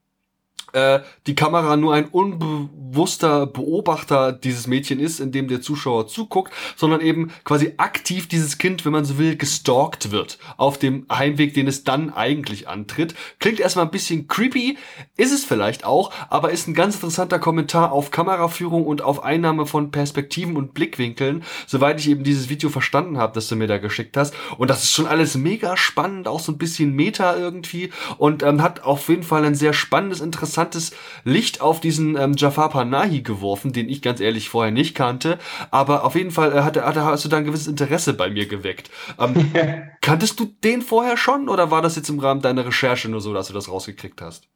[0.74, 6.52] äh, die Kamera nur ein unbewusster Beobachter dieses Mädchen ist, in dem der Zuschauer zuguckt,
[6.76, 11.54] sondern eben quasi aktiv dieses Kind, wenn man so will, gestalkt wird auf dem Heimweg,
[11.54, 13.14] den es dann eigentlich antritt.
[13.38, 14.76] Klingt erstmal ein bisschen creepy,
[15.16, 19.66] ist es vielleicht auch, aber ist ein ganz interessanter Kommentar auf Kameraführung und auf Einnahme
[19.66, 23.78] von Perspektiven und Blickwinkeln, soweit ich eben dieses Video verstanden habe, das du mir da
[23.78, 24.34] geschickt hast.
[24.58, 28.60] Und das ist schon alles mega spannend, auch so ein bisschen Meta irgendwie und ähm,
[28.60, 30.92] hat auf jeden Fall ein sehr spannendes, interessantes interessantes
[31.24, 35.38] Licht auf diesen ähm, Jafar Panahi geworfen, den ich ganz ehrlich vorher nicht kannte.
[35.70, 38.46] Aber auf jeden Fall äh, hat, hat, hast du da ein gewisses Interesse bei mir
[38.46, 38.90] geweckt.
[39.18, 39.52] Ähm,
[40.00, 43.32] kanntest du den vorher schon oder war das jetzt im Rahmen deiner Recherche nur so,
[43.32, 44.48] dass du das rausgekriegt hast?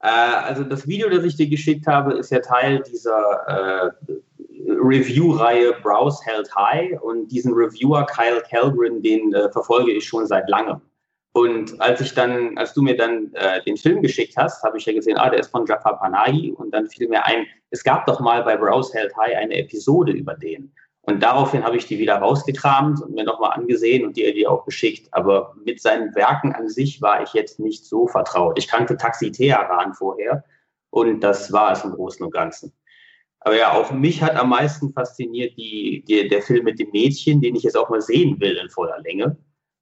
[0.00, 3.12] Äh, also das Video, das ich dir geschickt habe, ist ja Teil dieser
[3.46, 3.90] äh,
[4.66, 10.48] Review-Reihe Browse Held High und diesen Reviewer Kyle Kelgren, den äh, verfolge ich schon seit
[10.48, 10.80] langem.
[11.36, 14.86] Und als ich dann, als du mir dann äh, den Film geschickt hast, habe ich
[14.86, 16.52] ja gesehen, ah, der ist von Jafar Panahi.
[16.52, 20.12] Und dann fiel mir ein, es gab doch mal bei Browse Held High eine Episode
[20.12, 20.72] über den.
[21.02, 24.64] Und daraufhin habe ich die wieder rausgekramt und mir nochmal angesehen und dir die auch
[24.64, 25.08] geschickt.
[25.10, 28.56] Aber mit seinen Werken an sich war ich jetzt nicht so vertraut.
[28.56, 30.44] Ich kannte Taxi Teheran vorher
[30.90, 32.72] und das war es im Großen und Ganzen.
[33.40, 37.40] Aber ja, auch mich hat am meisten fasziniert die, die, der Film mit dem Mädchen,
[37.40, 39.36] den ich jetzt auch mal sehen will in voller Länge.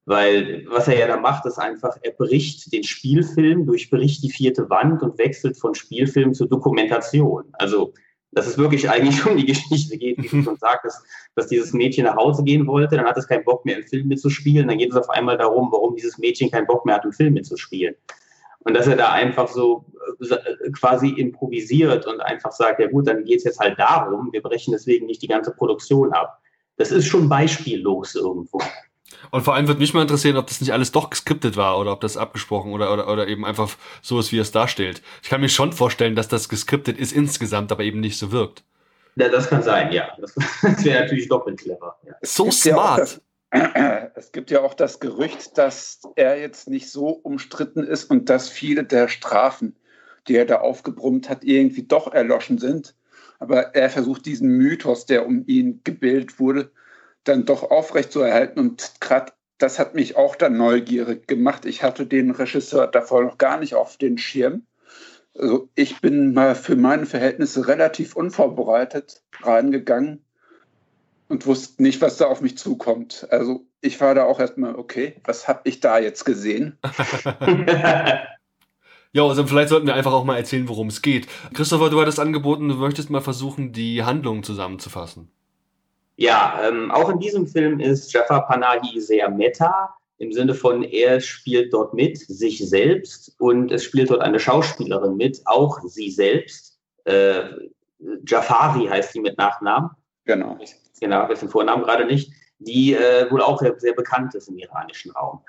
[0.05, 4.69] Weil was er ja da macht, ist einfach, er bricht den Spielfilm, durchbricht die vierte
[4.69, 7.45] Wand und wechselt von Spielfilm zur Dokumentation.
[7.53, 7.95] Also,
[8.33, 11.01] dass es wirklich eigentlich um die Geschichte geht, wie du schon sagtest,
[11.37, 14.09] dass dieses Mädchen nach Hause gehen wollte, dann hat es keinen Bock mehr im Film
[14.09, 17.12] mitzuspielen, dann geht es auf einmal darum, warum dieses Mädchen keinen Bock mehr hat, im
[17.12, 17.95] Film mitzuspielen.
[18.65, 19.85] Und dass er da einfach so
[20.21, 24.43] äh, quasi improvisiert und einfach sagt, ja gut, dann geht es jetzt halt darum, wir
[24.43, 26.41] brechen deswegen nicht die ganze Produktion ab.
[26.77, 28.59] Das ist schon beispiellos irgendwo.
[29.31, 31.93] Und vor allem würde mich mal interessieren, ob das nicht alles doch geskriptet war oder
[31.93, 33.71] ob das abgesprochen oder, oder, oder eben einfach
[34.03, 35.03] so ist, wie es darstellt.
[35.23, 38.65] Ich kann mir schon vorstellen, dass das geskriptet ist insgesamt, aber eben nicht so wirkt.
[39.17, 40.09] Ja, das kann sein, ja.
[40.19, 41.97] Das, das wäre natürlich doppelt clever.
[42.07, 42.15] Ja.
[42.23, 43.15] So smart.
[43.15, 43.21] Ja
[44.15, 48.49] es gibt ja auch das Gerücht, dass er jetzt nicht so umstritten ist und dass
[48.49, 49.77] viele der Strafen,
[50.27, 52.95] die er da aufgebrummt hat, irgendwie doch erloschen sind.
[53.39, 56.71] Aber er versucht diesen Mythos, der um ihn gebildet wurde,
[57.25, 58.59] dann doch aufrecht zu erhalten.
[58.59, 61.65] Und gerade das hat mich auch dann neugierig gemacht.
[61.65, 64.67] Ich hatte den Regisseur davor noch gar nicht auf den Schirm.
[65.39, 70.25] Also ich bin mal für meine Verhältnisse relativ unvorbereitet reingegangen
[71.29, 73.27] und wusste nicht, was da auf mich zukommt.
[73.31, 76.79] Also ich war da auch erstmal, okay, was habe ich da jetzt gesehen?
[79.15, 81.27] Ja, also vielleicht sollten wir einfach auch mal erzählen, worum es geht.
[81.53, 85.31] Christopher, du hattest angeboten, du möchtest mal versuchen, die Handlung zusammenzufassen.
[86.16, 91.20] Ja, ähm, auch in diesem Film ist Jafar Panahi sehr meta, im Sinne von, er
[91.20, 96.79] spielt dort mit, sich selbst, und es spielt dort eine Schauspielerin mit, auch sie selbst.
[97.05, 97.44] Äh,
[98.27, 99.90] Jafari heißt sie mit Nachnamen.
[100.25, 100.59] Genau.
[101.01, 104.59] Genau, ich den Vornamen gerade nicht, die äh, wohl auch sehr, sehr bekannt ist im
[104.59, 105.40] iranischen Raum.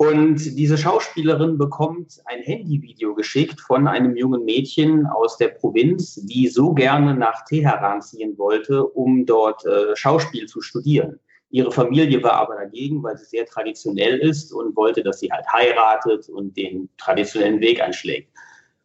[0.00, 6.46] Und diese Schauspielerin bekommt ein Handyvideo geschickt von einem jungen Mädchen aus der Provinz, die
[6.46, 11.18] so gerne nach Teheran ziehen wollte, um dort äh, Schauspiel zu studieren.
[11.50, 15.46] Ihre Familie war aber dagegen, weil sie sehr traditionell ist und wollte, dass sie halt
[15.52, 18.30] heiratet und den traditionellen Weg einschlägt.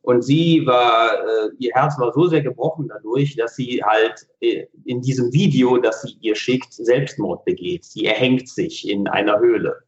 [0.02, 4.66] Und sie war, äh, ihr Herz war so sehr gebrochen dadurch, dass sie halt äh,
[4.86, 7.86] in diesem Video, das sie ihr schickt, Selbstmord begeht.
[7.86, 9.84] Sie erhängt sich in einer Höhle.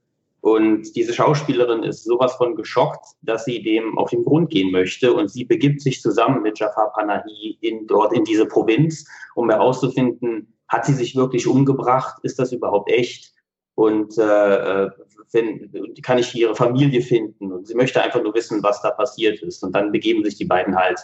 [0.45, 5.11] Und diese Schauspielerin ist sowas von geschockt, dass sie dem auf den Grund gehen möchte.
[5.11, 10.53] Und sie begibt sich zusammen mit Jafar Panahi in, dort in diese Provinz, um herauszufinden,
[10.67, 12.19] hat sie sich wirklich umgebracht?
[12.21, 13.33] Ist das überhaupt echt?
[13.73, 14.87] Und äh,
[15.31, 17.51] wenn, kann ich ihre Familie finden?
[17.51, 19.63] Und sie möchte einfach nur wissen, was da passiert ist.
[19.63, 20.99] Und dann begeben sich die beiden halt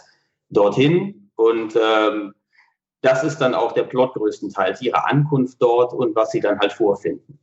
[0.50, 1.32] dorthin.
[1.34, 2.32] Und ähm,
[3.00, 6.72] das ist dann auch der Plot größtenteils, ihre Ankunft dort und was sie dann halt
[6.72, 7.40] vorfinden.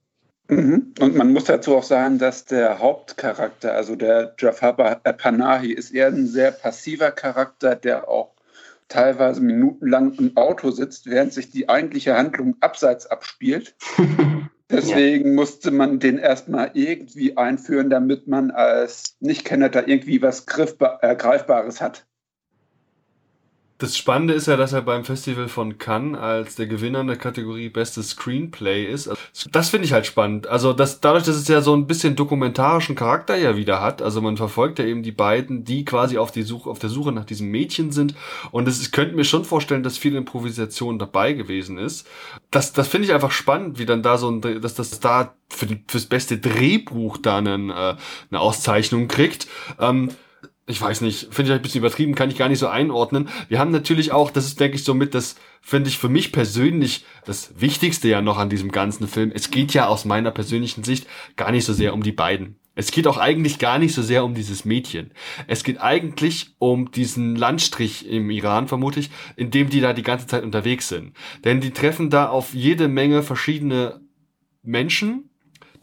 [0.50, 0.94] Mhm.
[1.00, 6.08] Und man muss dazu auch sagen, dass der Hauptcharakter, also der Jafar Panahi, ist eher
[6.08, 8.34] ein sehr passiver Charakter, der auch
[8.88, 13.76] teilweise minutenlang im Auto sitzt, während sich die eigentliche Handlung abseits abspielt.
[14.72, 15.34] Deswegen ja.
[15.34, 21.82] musste man den erstmal irgendwie einführen, damit man als Nichtkenner da irgendwie was äh, Greifbares
[21.82, 22.06] hat.
[23.80, 27.15] Das Spannende ist ja, dass er beim Festival von Cannes als der Gewinner in der
[27.15, 29.10] Kategorie Bestes Screenplay ist.
[29.54, 30.48] Das finde ich halt spannend.
[30.48, 34.02] Also das, dadurch, dass es ja so ein bisschen dokumentarischen Charakter ja wieder hat.
[34.02, 37.13] Also man verfolgt ja eben die beiden, die quasi auf, die Suche, auf der Suche
[37.13, 38.15] nach diesem Mädchen sind.
[38.52, 42.06] Und es, könnte mir schon vorstellen, dass viel Improvisation dabei gewesen ist.
[42.52, 45.68] Das, das finde ich einfach spannend, wie dann da so ein, dass das da für
[45.68, 47.96] die, fürs beste Drehbuch da äh, eine
[48.34, 49.48] Auszeichnung kriegt.
[49.80, 50.10] Ähm,
[50.70, 53.28] ich weiß nicht, finde ich ein bisschen übertrieben, kann ich gar nicht so einordnen.
[53.48, 56.32] Wir haben natürlich auch, das ist, denke ich, so mit das, finde ich für mich
[56.32, 59.32] persönlich das Wichtigste ja noch an diesem ganzen Film.
[59.34, 62.60] Es geht ja aus meiner persönlichen Sicht gar nicht so sehr um die beiden.
[62.76, 65.12] Es geht auch eigentlich gar nicht so sehr um dieses Mädchen.
[65.48, 70.04] Es geht eigentlich um diesen Landstrich im Iran, vermute ich, in dem die da die
[70.04, 71.14] ganze Zeit unterwegs sind.
[71.44, 74.02] Denn die treffen da auf jede Menge verschiedene
[74.62, 75.29] Menschen,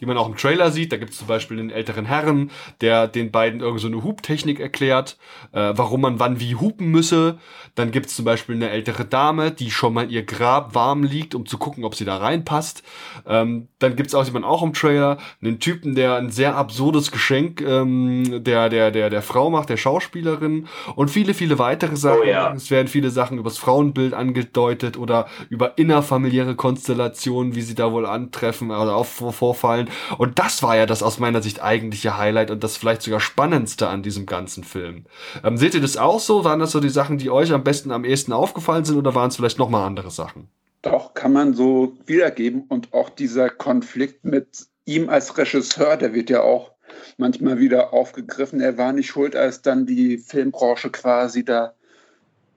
[0.01, 0.93] die man auch im Trailer sieht.
[0.93, 4.61] Da gibt es zum Beispiel den älteren Herren, der den beiden irgend so eine Hubtechnik
[4.61, 5.17] erklärt,
[5.53, 7.39] äh, warum man wann wie hupen müsse.
[7.75, 11.35] Dann gibt es zum Beispiel eine ältere Dame, die schon mal ihr Grab warm liegt,
[11.35, 12.83] um zu gucken, ob sie da reinpasst.
[13.27, 17.11] Ähm, dann gibt es auch jemanden auch im Trailer, einen Typen, der ein sehr absurdes
[17.11, 22.21] Geschenk ähm, der, der, der, der Frau macht, der Schauspielerin und viele, viele weitere Sachen.
[22.23, 22.53] Oh, ja.
[22.53, 28.07] Es werden viele Sachen übers Frauenbild angedeutet oder über innerfamiliäre Konstellationen, wie sie da wohl
[28.07, 30.19] antreffen oder auch vorfallen können.
[30.19, 33.89] Und das war ja das aus meiner Sicht eigentliche Highlight und das vielleicht sogar spannendste
[33.89, 35.05] an diesem ganzen Film.
[35.45, 36.45] Ähm, seht ihr das auch so?
[36.45, 39.29] Waren das so die Sachen, die euch am besten am ehesten aufgefallen sind oder waren
[39.29, 40.49] es vielleicht nochmal andere Sachen?
[40.83, 42.65] Doch, kann man so wiedergeben.
[42.69, 46.73] Und auch dieser Konflikt mit ihm als Regisseur, der wird ja auch
[47.17, 48.61] manchmal wieder aufgegriffen.
[48.61, 51.75] Er war nicht schuld, als dann die Filmbranche quasi da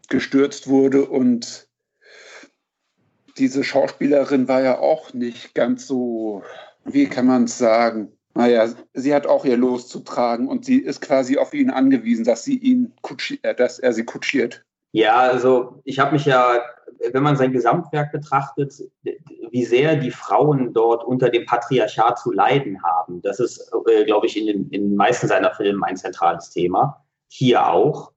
[0.10, 1.68] gestürzt wurde und
[3.38, 6.44] diese Schauspielerin war ja auch nicht ganz so
[6.86, 8.12] wie kann man es sagen?
[8.36, 12.24] Naja, sie hat auch ihr Los zu tragen und sie ist quasi auf ihn angewiesen,
[12.24, 12.94] dass sie ihn
[13.42, 14.63] äh, dass er sie kutschiert.
[14.92, 16.62] Ja, also ich habe mich ja,
[17.12, 18.74] wenn man sein Gesamtwerk betrachtet,
[19.52, 23.22] wie sehr die Frauen dort unter dem Patriarchat zu leiden haben.
[23.22, 27.04] Das ist, äh, glaube ich, in den, in meisten seiner Filme ein zentrales Thema.
[27.30, 28.12] Hier auch.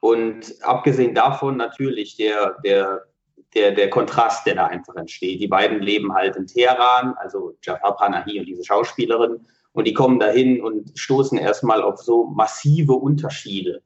[0.00, 3.06] Und abgesehen davon natürlich der, der
[3.54, 5.40] der, der Kontrast, der da einfach entsteht.
[5.40, 10.18] Die beiden leben halt in Teheran, also Jafar Panahi und diese Schauspielerin, und die kommen
[10.18, 13.82] dahin und stoßen erstmal auf so massive Unterschiede.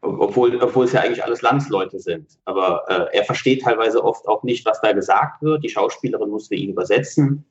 [0.00, 2.38] Obwohl, obwohl es ja eigentlich alles Landsleute sind.
[2.44, 5.64] Aber äh, er versteht teilweise oft auch nicht, was da gesagt wird.
[5.64, 7.44] Die Schauspielerin muss für ihn übersetzen.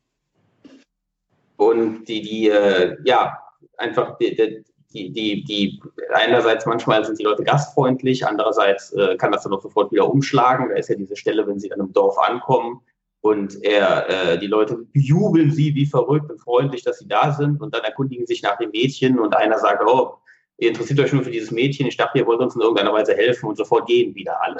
[1.58, 3.40] Und die, die äh, ja,
[3.78, 4.64] einfach die, die,
[4.94, 5.82] die, die, die
[6.14, 10.70] einerseits manchmal sind die Leute gastfreundlich, andererseits äh, kann das dann auch sofort wieder umschlagen.
[10.70, 12.82] Da ist ja diese Stelle, wenn sie dann im Dorf ankommen
[13.22, 17.62] und er, äh, die Leute bejubeln sie wie verrückt und freundlich, dass sie da sind
[17.62, 20.16] und dann erkundigen sich nach dem Mädchen und einer sagt, oh,
[20.58, 23.16] ihr interessiert euch nur für dieses Mädchen, ich dachte, ihr wollt uns in irgendeiner Weise
[23.16, 24.58] helfen und sofort gehen wieder alle.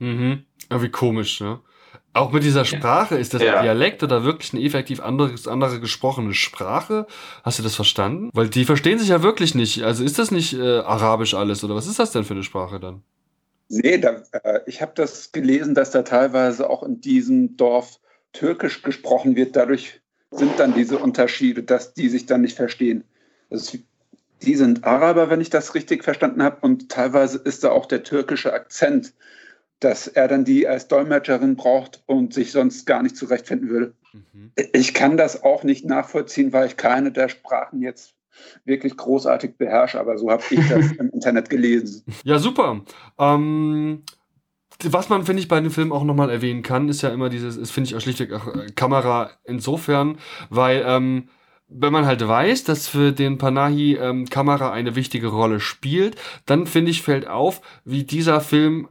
[0.00, 0.44] Mhm.
[0.70, 1.60] Wie komisch, ne?
[2.14, 3.58] Auch mit dieser Sprache, ist das ja.
[3.58, 7.06] ein Dialekt oder wirklich eine effektiv andere, andere gesprochene Sprache?
[7.44, 8.30] Hast du das verstanden?
[8.32, 9.82] Weil die verstehen sich ja wirklich nicht.
[9.84, 12.80] Also ist das nicht äh, Arabisch alles oder was ist das denn für eine Sprache
[12.80, 13.02] dann?
[13.68, 18.00] Nee, da, äh, ich habe das gelesen, dass da teilweise auch in diesem Dorf
[18.32, 19.56] Türkisch gesprochen wird.
[19.56, 23.04] Dadurch sind dann diese Unterschiede, dass die sich dann nicht verstehen.
[23.50, 23.78] Ist,
[24.42, 28.02] die sind Araber, wenn ich das richtig verstanden habe, und teilweise ist da auch der
[28.02, 29.12] türkische Akzent
[29.80, 33.94] dass er dann die als Dolmetscherin braucht und sich sonst gar nicht zurechtfinden würde.
[34.12, 34.52] Mhm.
[34.72, 38.14] Ich kann das auch nicht nachvollziehen, weil ich keine der Sprachen jetzt
[38.64, 42.04] wirklich großartig beherrsche, aber so habe ich das im Internet gelesen.
[42.24, 42.82] Ja, super.
[43.18, 44.02] Ähm,
[44.84, 47.56] was man, finde ich, bei dem Film auch nochmal erwähnen kann, ist ja immer dieses,
[47.56, 50.18] ist, finde ich auch schlichtweg auch äh, Kamera insofern,
[50.50, 51.28] weil ähm,
[51.68, 56.66] wenn man halt weiß, dass für den Panahi ähm, Kamera eine wichtige Rolle spielt, dann
[56.66, 58.88] finde ich, fällt auf, wie dieser Film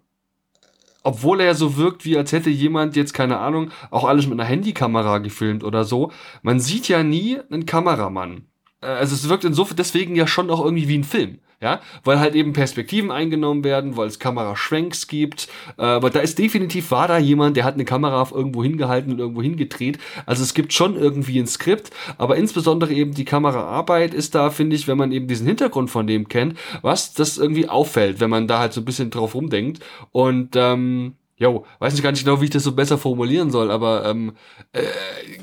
[1.08, 4.50] obwohl er so wirkt, wie als hätte jemand jetzt, keine Ahnung, auch alles mit einer
[4.50, 6.12] Handykamera gefilmt oder so.
[6.42, 8.48] Man sieht ja nie einen Kameramann.
[8.82, 12.20] Äh, also es wirkt insofern deswegen ja schon auch irgendwie wie ein Film ja, weil
[12.20, 17.08] halt eben Perspektiven eingenommen werden, weil es Kameraschwenks gibt, äh, aber da ist definitiv, war
[17.08, 20.74] da jemand, der hat eine Kamera auf irgendwo hingehalten und irgendwo hingedreht, also es gibt
[20.74, 25.12] schon irgendwie ein Skript, aber insbesondere eben die Kameraarbeit ist da, finde ich, wenn man
[25.12, 28.82] eben diesen Hintergrund von dem kennt, was das irgendwie auffällt, wenn man da halt so
[28.82, 29.84] ein bisschen drauf rumdenkt.
[30.12, 33.70] Und, ähm, Jo, weiß nicht gar nicht genau, wie ich das so besser formulieren soll,
[33.70, 34.36] aber ähm,
[34.72, 34.82] äh,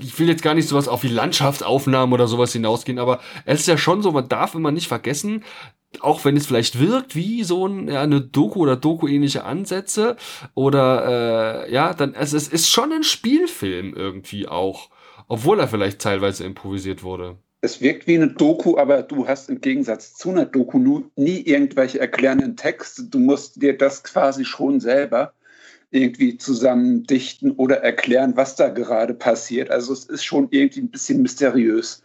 [0.01, 3.69] ich will jetzt gar nicht sowas auf wie Landschaftsaufnahmen oder sowas hinausgehen, aber es ist
[3.69, 5.45] ja schon so, man darf immer nicht vergessen,
[6.03, 10.17] auch wenn es vielleicht wirkt wie so ein, ja, eine Doku oder Doku-ähnliche Ansätze
[10.55, 14.91] oder äh, ja, dann es, es ist schon ein Spielfilm irgendwie auch,
[15.29, 17.37] obwohl er vielleicht teilweise improvisiert wurde.
[17.61, 21.99] Es wirkt wie eine Doku, aber du hast im Gegensatz zu einer Doku nie irgendwelche
[21.99, 23.05] erklärenden Texte.
[23.05, 25.33] Du musst dir das quasi schon selber
[25.91, 29.71] irgendwie zusammen dichten oder erklären, was da gerade passiert.
[29.71, 32.03] Also es ist schon irgendwie ein bisschen mysteriös.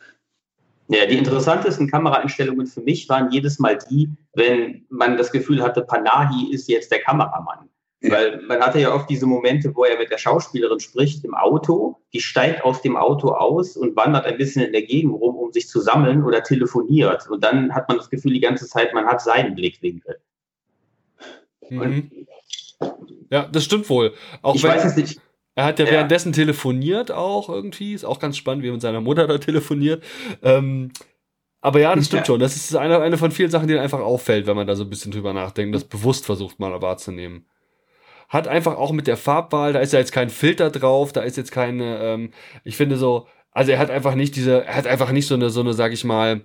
[0.92, 5.84] Ja, die interessantesten Kameraeinstellungen für mich waren jedes Mal die, wenn man das Gefühl hatte,
[5.84, 7.70] Panahi ist jetzt der Kameramann.
[8.02, 8.12] Ja.
[8.12, 11.98] Weil man hatte ja oft diese Momente, wo er mit der Schauspielerin spricht im Auto,
[12.12, 15.52] die steigt aus dem Auto aus und wandert ein bisschen in der Gegend rum, um
[15.52, 17.30] sich zu sammeln oder telefoniert.
[17.30, 20.18] Und dann hat man das Gefühl die ganze Zeit, man hat seinen Blickwinkel.
[21.70, 22.10] Mhm.
[23.30, 24.14] Ja, das stimmt wohl.
[24.42, 25.22] Auch ich weiß es nicht.
[25.60, 27.94] Er hat ja, ja, währenddessen telefoniert auch irgendwie.
[27.94, 30.02] Ist auch ganz spannend, wie er mit seiner Mutter da telefoniert.
[30.42, 30.94] Ähm,
[31.60, 32.26] aber ja, das stimmt ja.
[32.28, 32.40] schon.
[32.40, 34.90] Das ist eine, eine von vielen Sachen, die einfach auffällt, wenn man da so ein
[34.90, 37.46] bisschen drüber nachdenkt, das bewusst versucht mal wahrzunehmen.
[38.30, 41.36] Hat einfach auch mit der Farbwahl, da ist ja jetzt kein Filter drauf, da ist
[41.36, 42.32] jetzt keine, ähm,
[42.64, 45.50] ich finde so, also er hat einfach nicht diese, er hat einfach nicht so eine,
[45.50, 46.40] so eine, sag ich mal,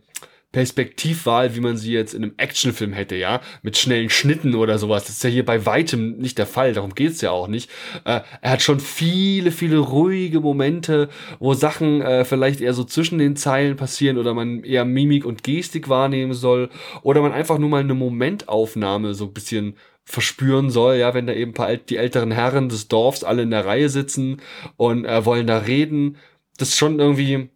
[0.55, 5.03] Perspektivwahl, wie man sie jetzt in einem Actionfilm hätte, ja, mit schnellen Schnitten oder sowas.
[5.03, 7.69] Das ist ja hier bei weitem nicht der Fall, darum geht's ja auch nicht.
[8.05, 11.09] Äh, er hat schon viele, viele ruhige Momente,
[11.41, 15.43] wo Sachen äh, vielleicht eher so zwischen den Zeilen passieren oder man eher Mimik und
[15.43, 16.71] Gestik wahrnehmen soll
[17.03, 21.33] oder man einfach nur mal eine Momentaufnahme so ein bisschen verspüren soll, ja, wenn da
[21.33, 24.41] eben paar die älteren Herren des Dorfs alle in der Reihe sitzen
[24.77, 26.17] und äh, wollen da reden.
[26.59, 27.51] Das ist schon irgendwie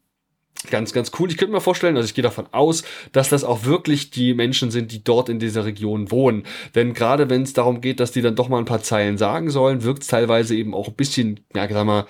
[0.71, 1.31] ganz, ganz cool.
[1.31, 4.71] Ich könnte mir vorstellen, also ich gehe davon aus, dass das auch wirklich die Menschen
[4.71, 6.45] sind, die dort in dieser Region wohnen.
[6.75, 9.51] Denn gerade wenn es darum geht, dass die dann doch mal ein paar Zeilen sagen
[9.51, 12.07] sollen, wirkt es teilweise eben auch ein bisschen, ja, sag mal,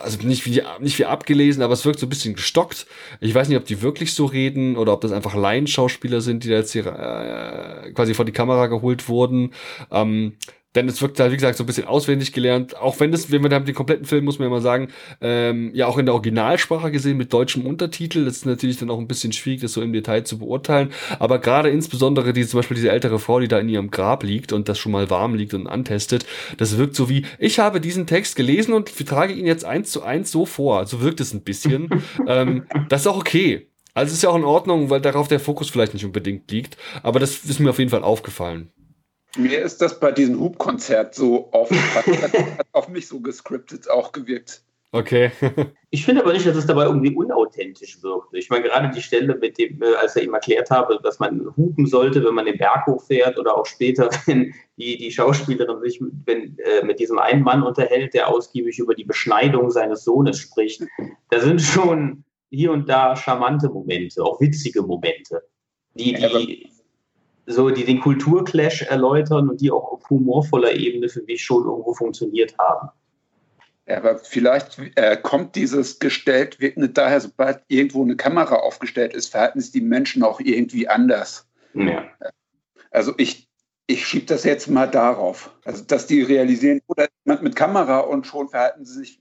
[0.00, 2.86] also nicht wie, nicht wie abgelesen, aber es wirkt so ein bisschen gestockt.
[3.20, 6.48] Ich weiß nicht, ob die wirklich so reden oder ob das einfach Laienschauspieler sind, die
[6.48, 9.54] da jetzt hier äh, quasi vor die Kamera geholt wurden.
[9.90, 10.34] Ähm,
[10.76, 12.76] denn es wirkt halt, wie gesagt, so ein bisschen auswendig gelernt.
[12.76, 14.88] Auch wenn das, wenn wir da den kompletten Film, muss man ja mal sagen,
[15.20, 18.24] ähm, ja auch in der Originalsprache gesehen mit deutschem Untertitel.
[18.24, 20.90] Das ist natürlich dann auch ein bisschen schwierig, das so im Detail zu beurteilen.
[21.18, 24.52] Aber gerade insbesondere die, zum Beispiel diese ältere Frau, die da in ihrem Grab liegt
[24.52, 26.24] und das schon mal warm liegt und antestet,
[26.56, 30.04] das wirkt so wie, ich habe diesen Text gelesen und trage ihn jetzt eins zu
[30.04, 30.86] eins so vor.
[30.86, 31.88] So wirkt es ein bisschen.
[32.28, 33.66] ähm, das ist auch okay.
[33.92, 36.76] Also ist ja auch in Ordnung, weil darauf der Fokus vielleicht nicht unbedingt liegt.
[37.02, 38.70] Aber das ist mir auf jeden Fall aufgefallen.
[39.36, 42.22] Mir ist das bei diesem Hubkonzert so aufgefallen.
[42.58, 44.64] hat auf mich so gescriptet auch gewirkt.
[44.92, 45.30] Okay.
[45.90, 48.38] ich finde aber nicht, dass es dabei irgendwie unauthentisch wirkte.
[48.38, 51.54] Ich meine, gerade die Stelle, mit dem, äh, als er ihm erklärt habe, dass man
[51.56, 56.00] hupen sollte, wenn man den Berg hochfährt oder auch später, wenn die, die Schauspielerin sich
[56.26, 60.82] wenn, äh, mit diesem einen Mann unterhält, der ausgiebig über die Beschneidung seines Sohnes spricht.
[61.30, 65.44] Da sind schon hier und da charmante Momente, auch witzige Momente,
[65.94, 66.69] die, die
[67.50, 71.94] so die den Kulturclash erläutern und die auch auf humorvoller Ebene für mich schon irgendwo
[71.94, 72.90] funktioniert haben.
[73.86, 79.28] Ja, aber vielleicht äh, kommt dieses gestellt nicht daher, sobald irgendwo eine Kamera aufgestellt ist,
[79.28, 81.48] verhalten sich die Menschen auch irgendwie anders.
[81.74, 82.04] Ja.
[82.90, 83.48] Also ich,
[83.86, 85.50] ich schiebe das jetzt mal darauf.
[85.64, 89.20] Also dass die realisieren, oder mit Kamera und schon verhalten sie sich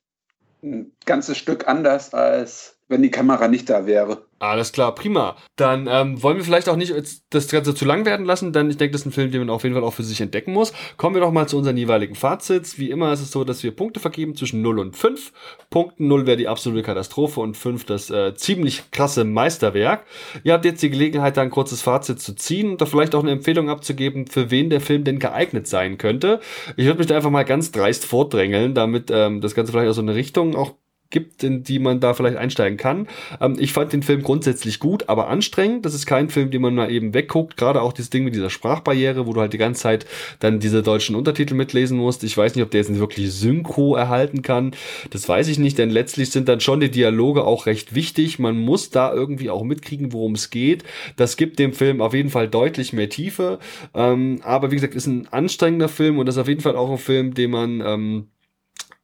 [0.62, 4.26] ein ganzes Stück anders, als wenn die Kamera nicht da wäre.
[4.40, 5.36] Alles klar, prima.
[5.58, 6.94] Dann ähm, wollen wir vielleicht auch nicht
[7.30, 9.50] das Ganze zu lang werden lassen, denn ich denke, das ist ein Film, den man
[9.50, 10.74] auf jeden Fall auch für sich entdecken muss.
[10.98, 12.80] Kommen wir doch mal zu unseren jeweiligen Fazits.
[12.80, 15.34] Wie immer ist es so, dass wir Punkte vergeben zwischen 0 und 5.
[15.70, 20.06] Punkten 0 wäre die absolute Katastrophe und 5 das äh, ziemlich krasse Meisterwerk.
[20.44, 23.24] Ihr habt jetzt die Gelegenheit, da ein kurzes Fazit zu ziehen und da vielleicht auch
[23.24, 26.40] eine Empfehlung abzugeben, für wen der Film denn geeignet sein könnte.
[26.78, 29.94] Ich würde mich da einfach mal ganz dreist vordrängeln, damit ähm, das Ganze vielleicht auch
[29.94, 30.76] so eine Richtung auch
[31.10, 33.08] gibt, in die man da vielleicht einsteigen kann.
[33.42, 35.86] Ähm, ich fand den Film grundsätzlich gut, aber anstrengend.
[35.86, 37.58] Das ist kein Film, den man mal eben wegguckt.
[37.58, 40.06] Gerade auch dieses Ding mit dieser Sprachbarriere, wo du halt die ganze Zeit
[40.40, 42.24] dann diese deutschen Untertitel mitlesen musst.
[42.24, 44.72] Ich weiß nicht, ob der jetzt wirklich Synchro erhalten kann.
[45.10, 48.40] Das weiß ich nicht, denn letztlich sind dann schon die Dialoge auch recht wichtig.
[48.40, 50.84] Man muss da irgendwie auch mitkriegen, worum es geht.
[51.16, 53.60] Das gibt dem Film auf jeden Fall deutlich mehr Tiefe.
[53.96, 56.92] Ähm, aber wie gesagt, ist ein anstrengender Film und das ist auf jeden Fall auch
[56.92, 58.28] ein Film, den man ähm,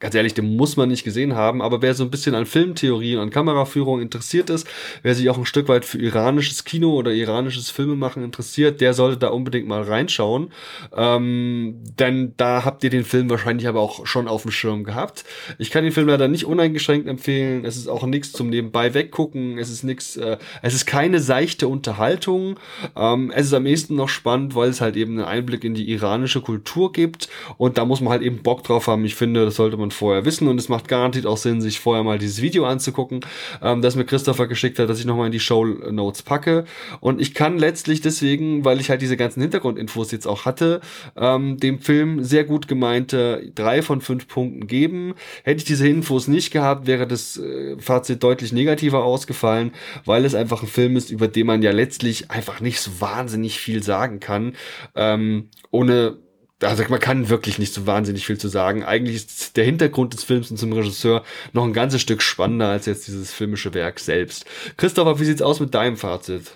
[0.05, 3.15] ganz ehrlich, den muss man nicht gesehen haben, aber wer so ein bisschen an Filmtheorie
[3.15, 4.67] und an Kameraführung interessiert ist,
[5.01, 9.17] wer sich auch ein Stück weit für iranisches Kino oder iranisches Filmemachen interessiert, der sollte
[9.17, 10.51] da unbedingt mal reinschauen.
[10.95, 15.23] Ähm, denn da habt ihr den Film wahrscheinlich aber auch schon auf dem Schirm gehabt.
[15.57, 17.65] Ich kann den Film leider nicht uneingeschränkt empfehlen.
[17.65, 19.57] Es ist auch nichts zum Nebenbei weggucken.
[19.57, 22.59] Es ist nichts, äh, es ist keine seichte Unterhaltung.
[22.95, 25.89] Ähm, es ist am ehesten noch spannend, weil es halt eben einen Einblick in die
[25.89, 27.27] iranische Kultur gibt.
[27.57, 29.03] Und da muss man halt eben Bock drauf haben.
[29.03, 32.03] Ich finde, das sollte man vorher wissen und es macht garantiert auch Sinn, sich vorher
[32.03, 33.21] mal dieses Video anzugucken,
[33.61, 36.65] ähm, das mir Christopher geschickt hat, dass ich nochmal in die Show Notes packe.
[36.99, 40.81] Und ich kann letztlich deswegen, weil ich halt diese ganzen Hintergrundinfos jetzt auch hatte,
[41.15, 45.15] ähm, dem Film sehr gut gemeinte drei von fünf Punkten geben.
[45.43, 49.71] Hätte ich diese Infos nicht gehabt, wäre das äh, Fazit deutlich negativer ausgefallen,
[50.05, 53.59] weil es einfach ein Film ist, über den man ja letztlich einfach nicht so wahnsinnig
[53.59, 54.53] viel sagen kann,
[54.95, 56.17] ähm, ohne
[56.61, 58.83] also man kann wirklich nicht so wahnsinnig viel zu sagen.
[58.83, 62.85] Eigentlich ist der Hintergrund des Films und zum Regisseur noch ein ganzes Stück spannender als
[62.85, 64.45] jetzt dieses filmische Werk selbst.
[64.77, 66.51] Christopher, wie sieht's aus mit deinem Fazit?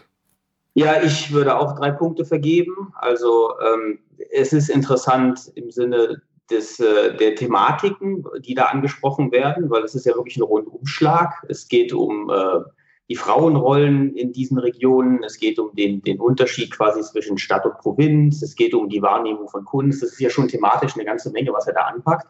[0.73, 2.93] Ja, ich würde auch drei Punkte vergeben.
[2.95, 3.99] Also ähm,
[4.31, 9.95] es ist interessant im Sinne des, äh, der Thematiken, die da angesprochen werden, weil es
[9.95, 11.45] ist ja wirklich ein Rundumschlag.
[11.49, 12.61] Es geht um äh,
[13.09, 17.77] die Frauenrollen in diesen Regionen, es geht um den, den Unterschied quasi zwischen Stadt und
[17.79, 20.03] Provinz, es geht um die Wahrnehmung von Kunst.
[20.03, 22.27] Das ist ja schon thematisch eine ganze Menge, was er da anpackt.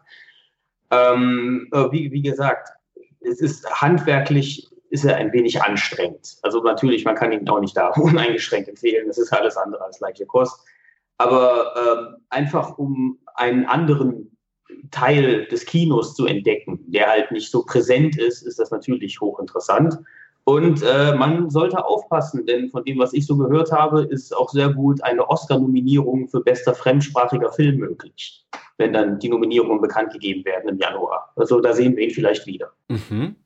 [0.90, 2.70] Ähm, äh, wie, wie gesagt,
[3.20, 6.38] es ist handwerklich ist er ein wenig anstrengend.
[6.42, 9.06] Also natürlich, man kann ihn auch nicht da uneingeschränkt empfehlen.
[9.06, 10.66] Das ist alles andere als leichte Kost.
[11.18, 14.36] Aber ähm, einfach um einen anderen
[14.90, 19.98] Teil des Kinos zu entdecken, der halt nicht so präsent ist, ist das natürlich hochinteressant.
[20.44, 24.50] Und äh, man sollte aufpassen, denn von dem, was ich so gehört habe, ist auch
[24.50, 28.44] sehr gut eine Oscar-Nominierung für bester fremdsprachiger Film möglich,
[28.78, 31.32] wenn dann die Nominierungen bekannt gegeben werden im Januar.
[31.36, 32.72] Also da sehen wir ihn vielleicht wieder.
[32.88, 33.36] Mhm.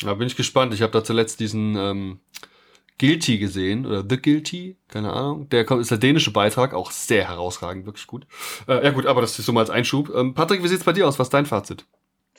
[0.00, 0.72] Da bin ich gespannt.
[0.74, 2.20] Ich habe da zuletzt diesen ähm,
[2.98, 5.48] Guilty gesehen oder The Guilty, keine Ahnung.
[5.48, 8.26] Der ist der dänische Beitrag, auch sehr herausragend, wirklich gut.
[8.66, 10.12] Äh, ja gut, aber das ist so mal als Einschub.
[10.14, 11.18] Ähm, Patrick, wie sieht's bei dir aus?
[11.18, 11.86] Was ist dein Fazit?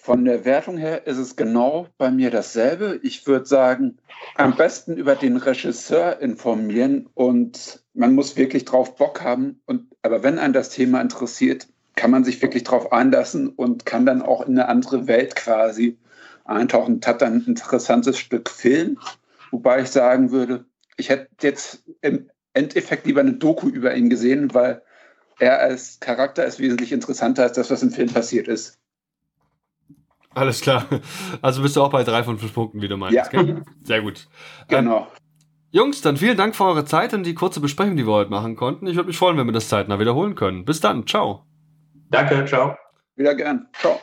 [0.10, 3.00] Von der Wertung her ist es genau bei mir dasselbe.
[3.04, 4.00] Ich würde sagen,
[4.34, 9.62] am besten über den Regisseur informieren und man muss wirklich drauf Bock haben.
[9.68, 14.08] Und, aber wenn einen das Thema interessiert, kann man sich wirklich drauf einlassen und kann
[14.08, 16.00] dann auch in eine andere Welt quasi
[16.44, 18.98] eintauchen hat dann ein interessantes Stück Film.
[19.52, 20.66] Wobei ich sagen würde,
[20.98, 24.82] ich hätte jetzt im Endeffekt lieber eine Doku über ihn gesehen, weil
[25.38, 28.80] er als Charakter ist wesentlich interessanter als das, was im Film passiert ist.
[30.36, 30.86] Alles klar.
[31.42, 33.16] Also bist du auch bei drei von fünf Punkten, wie du meinst.
[33.16, 33.28] Ja.
[33.28, 33.64] Gell?
[33.84, 34.28] Sehr gut.
[34.68, 35.00] Genau.
[35.00, 35.06] Ähm,
[35.72, 38.56] Jungs, dann vielen Dank für eure Zeit und die kurze Besprechung, die wir heute machen
[38.56, 38.88] konnten.
[38.88, 40.66] Ich würde mich freuen, wenn wir das zeitnah wiederholen können.
[40.66, 41.06] Bis dann.
[41.06, 41.46] Ciao.
[42.10, 42.46] Danke.
[42.46, 42.76] Ciao.
[43.16, 43.68] Wieder gern.
[43.80, 44.00] Ciao.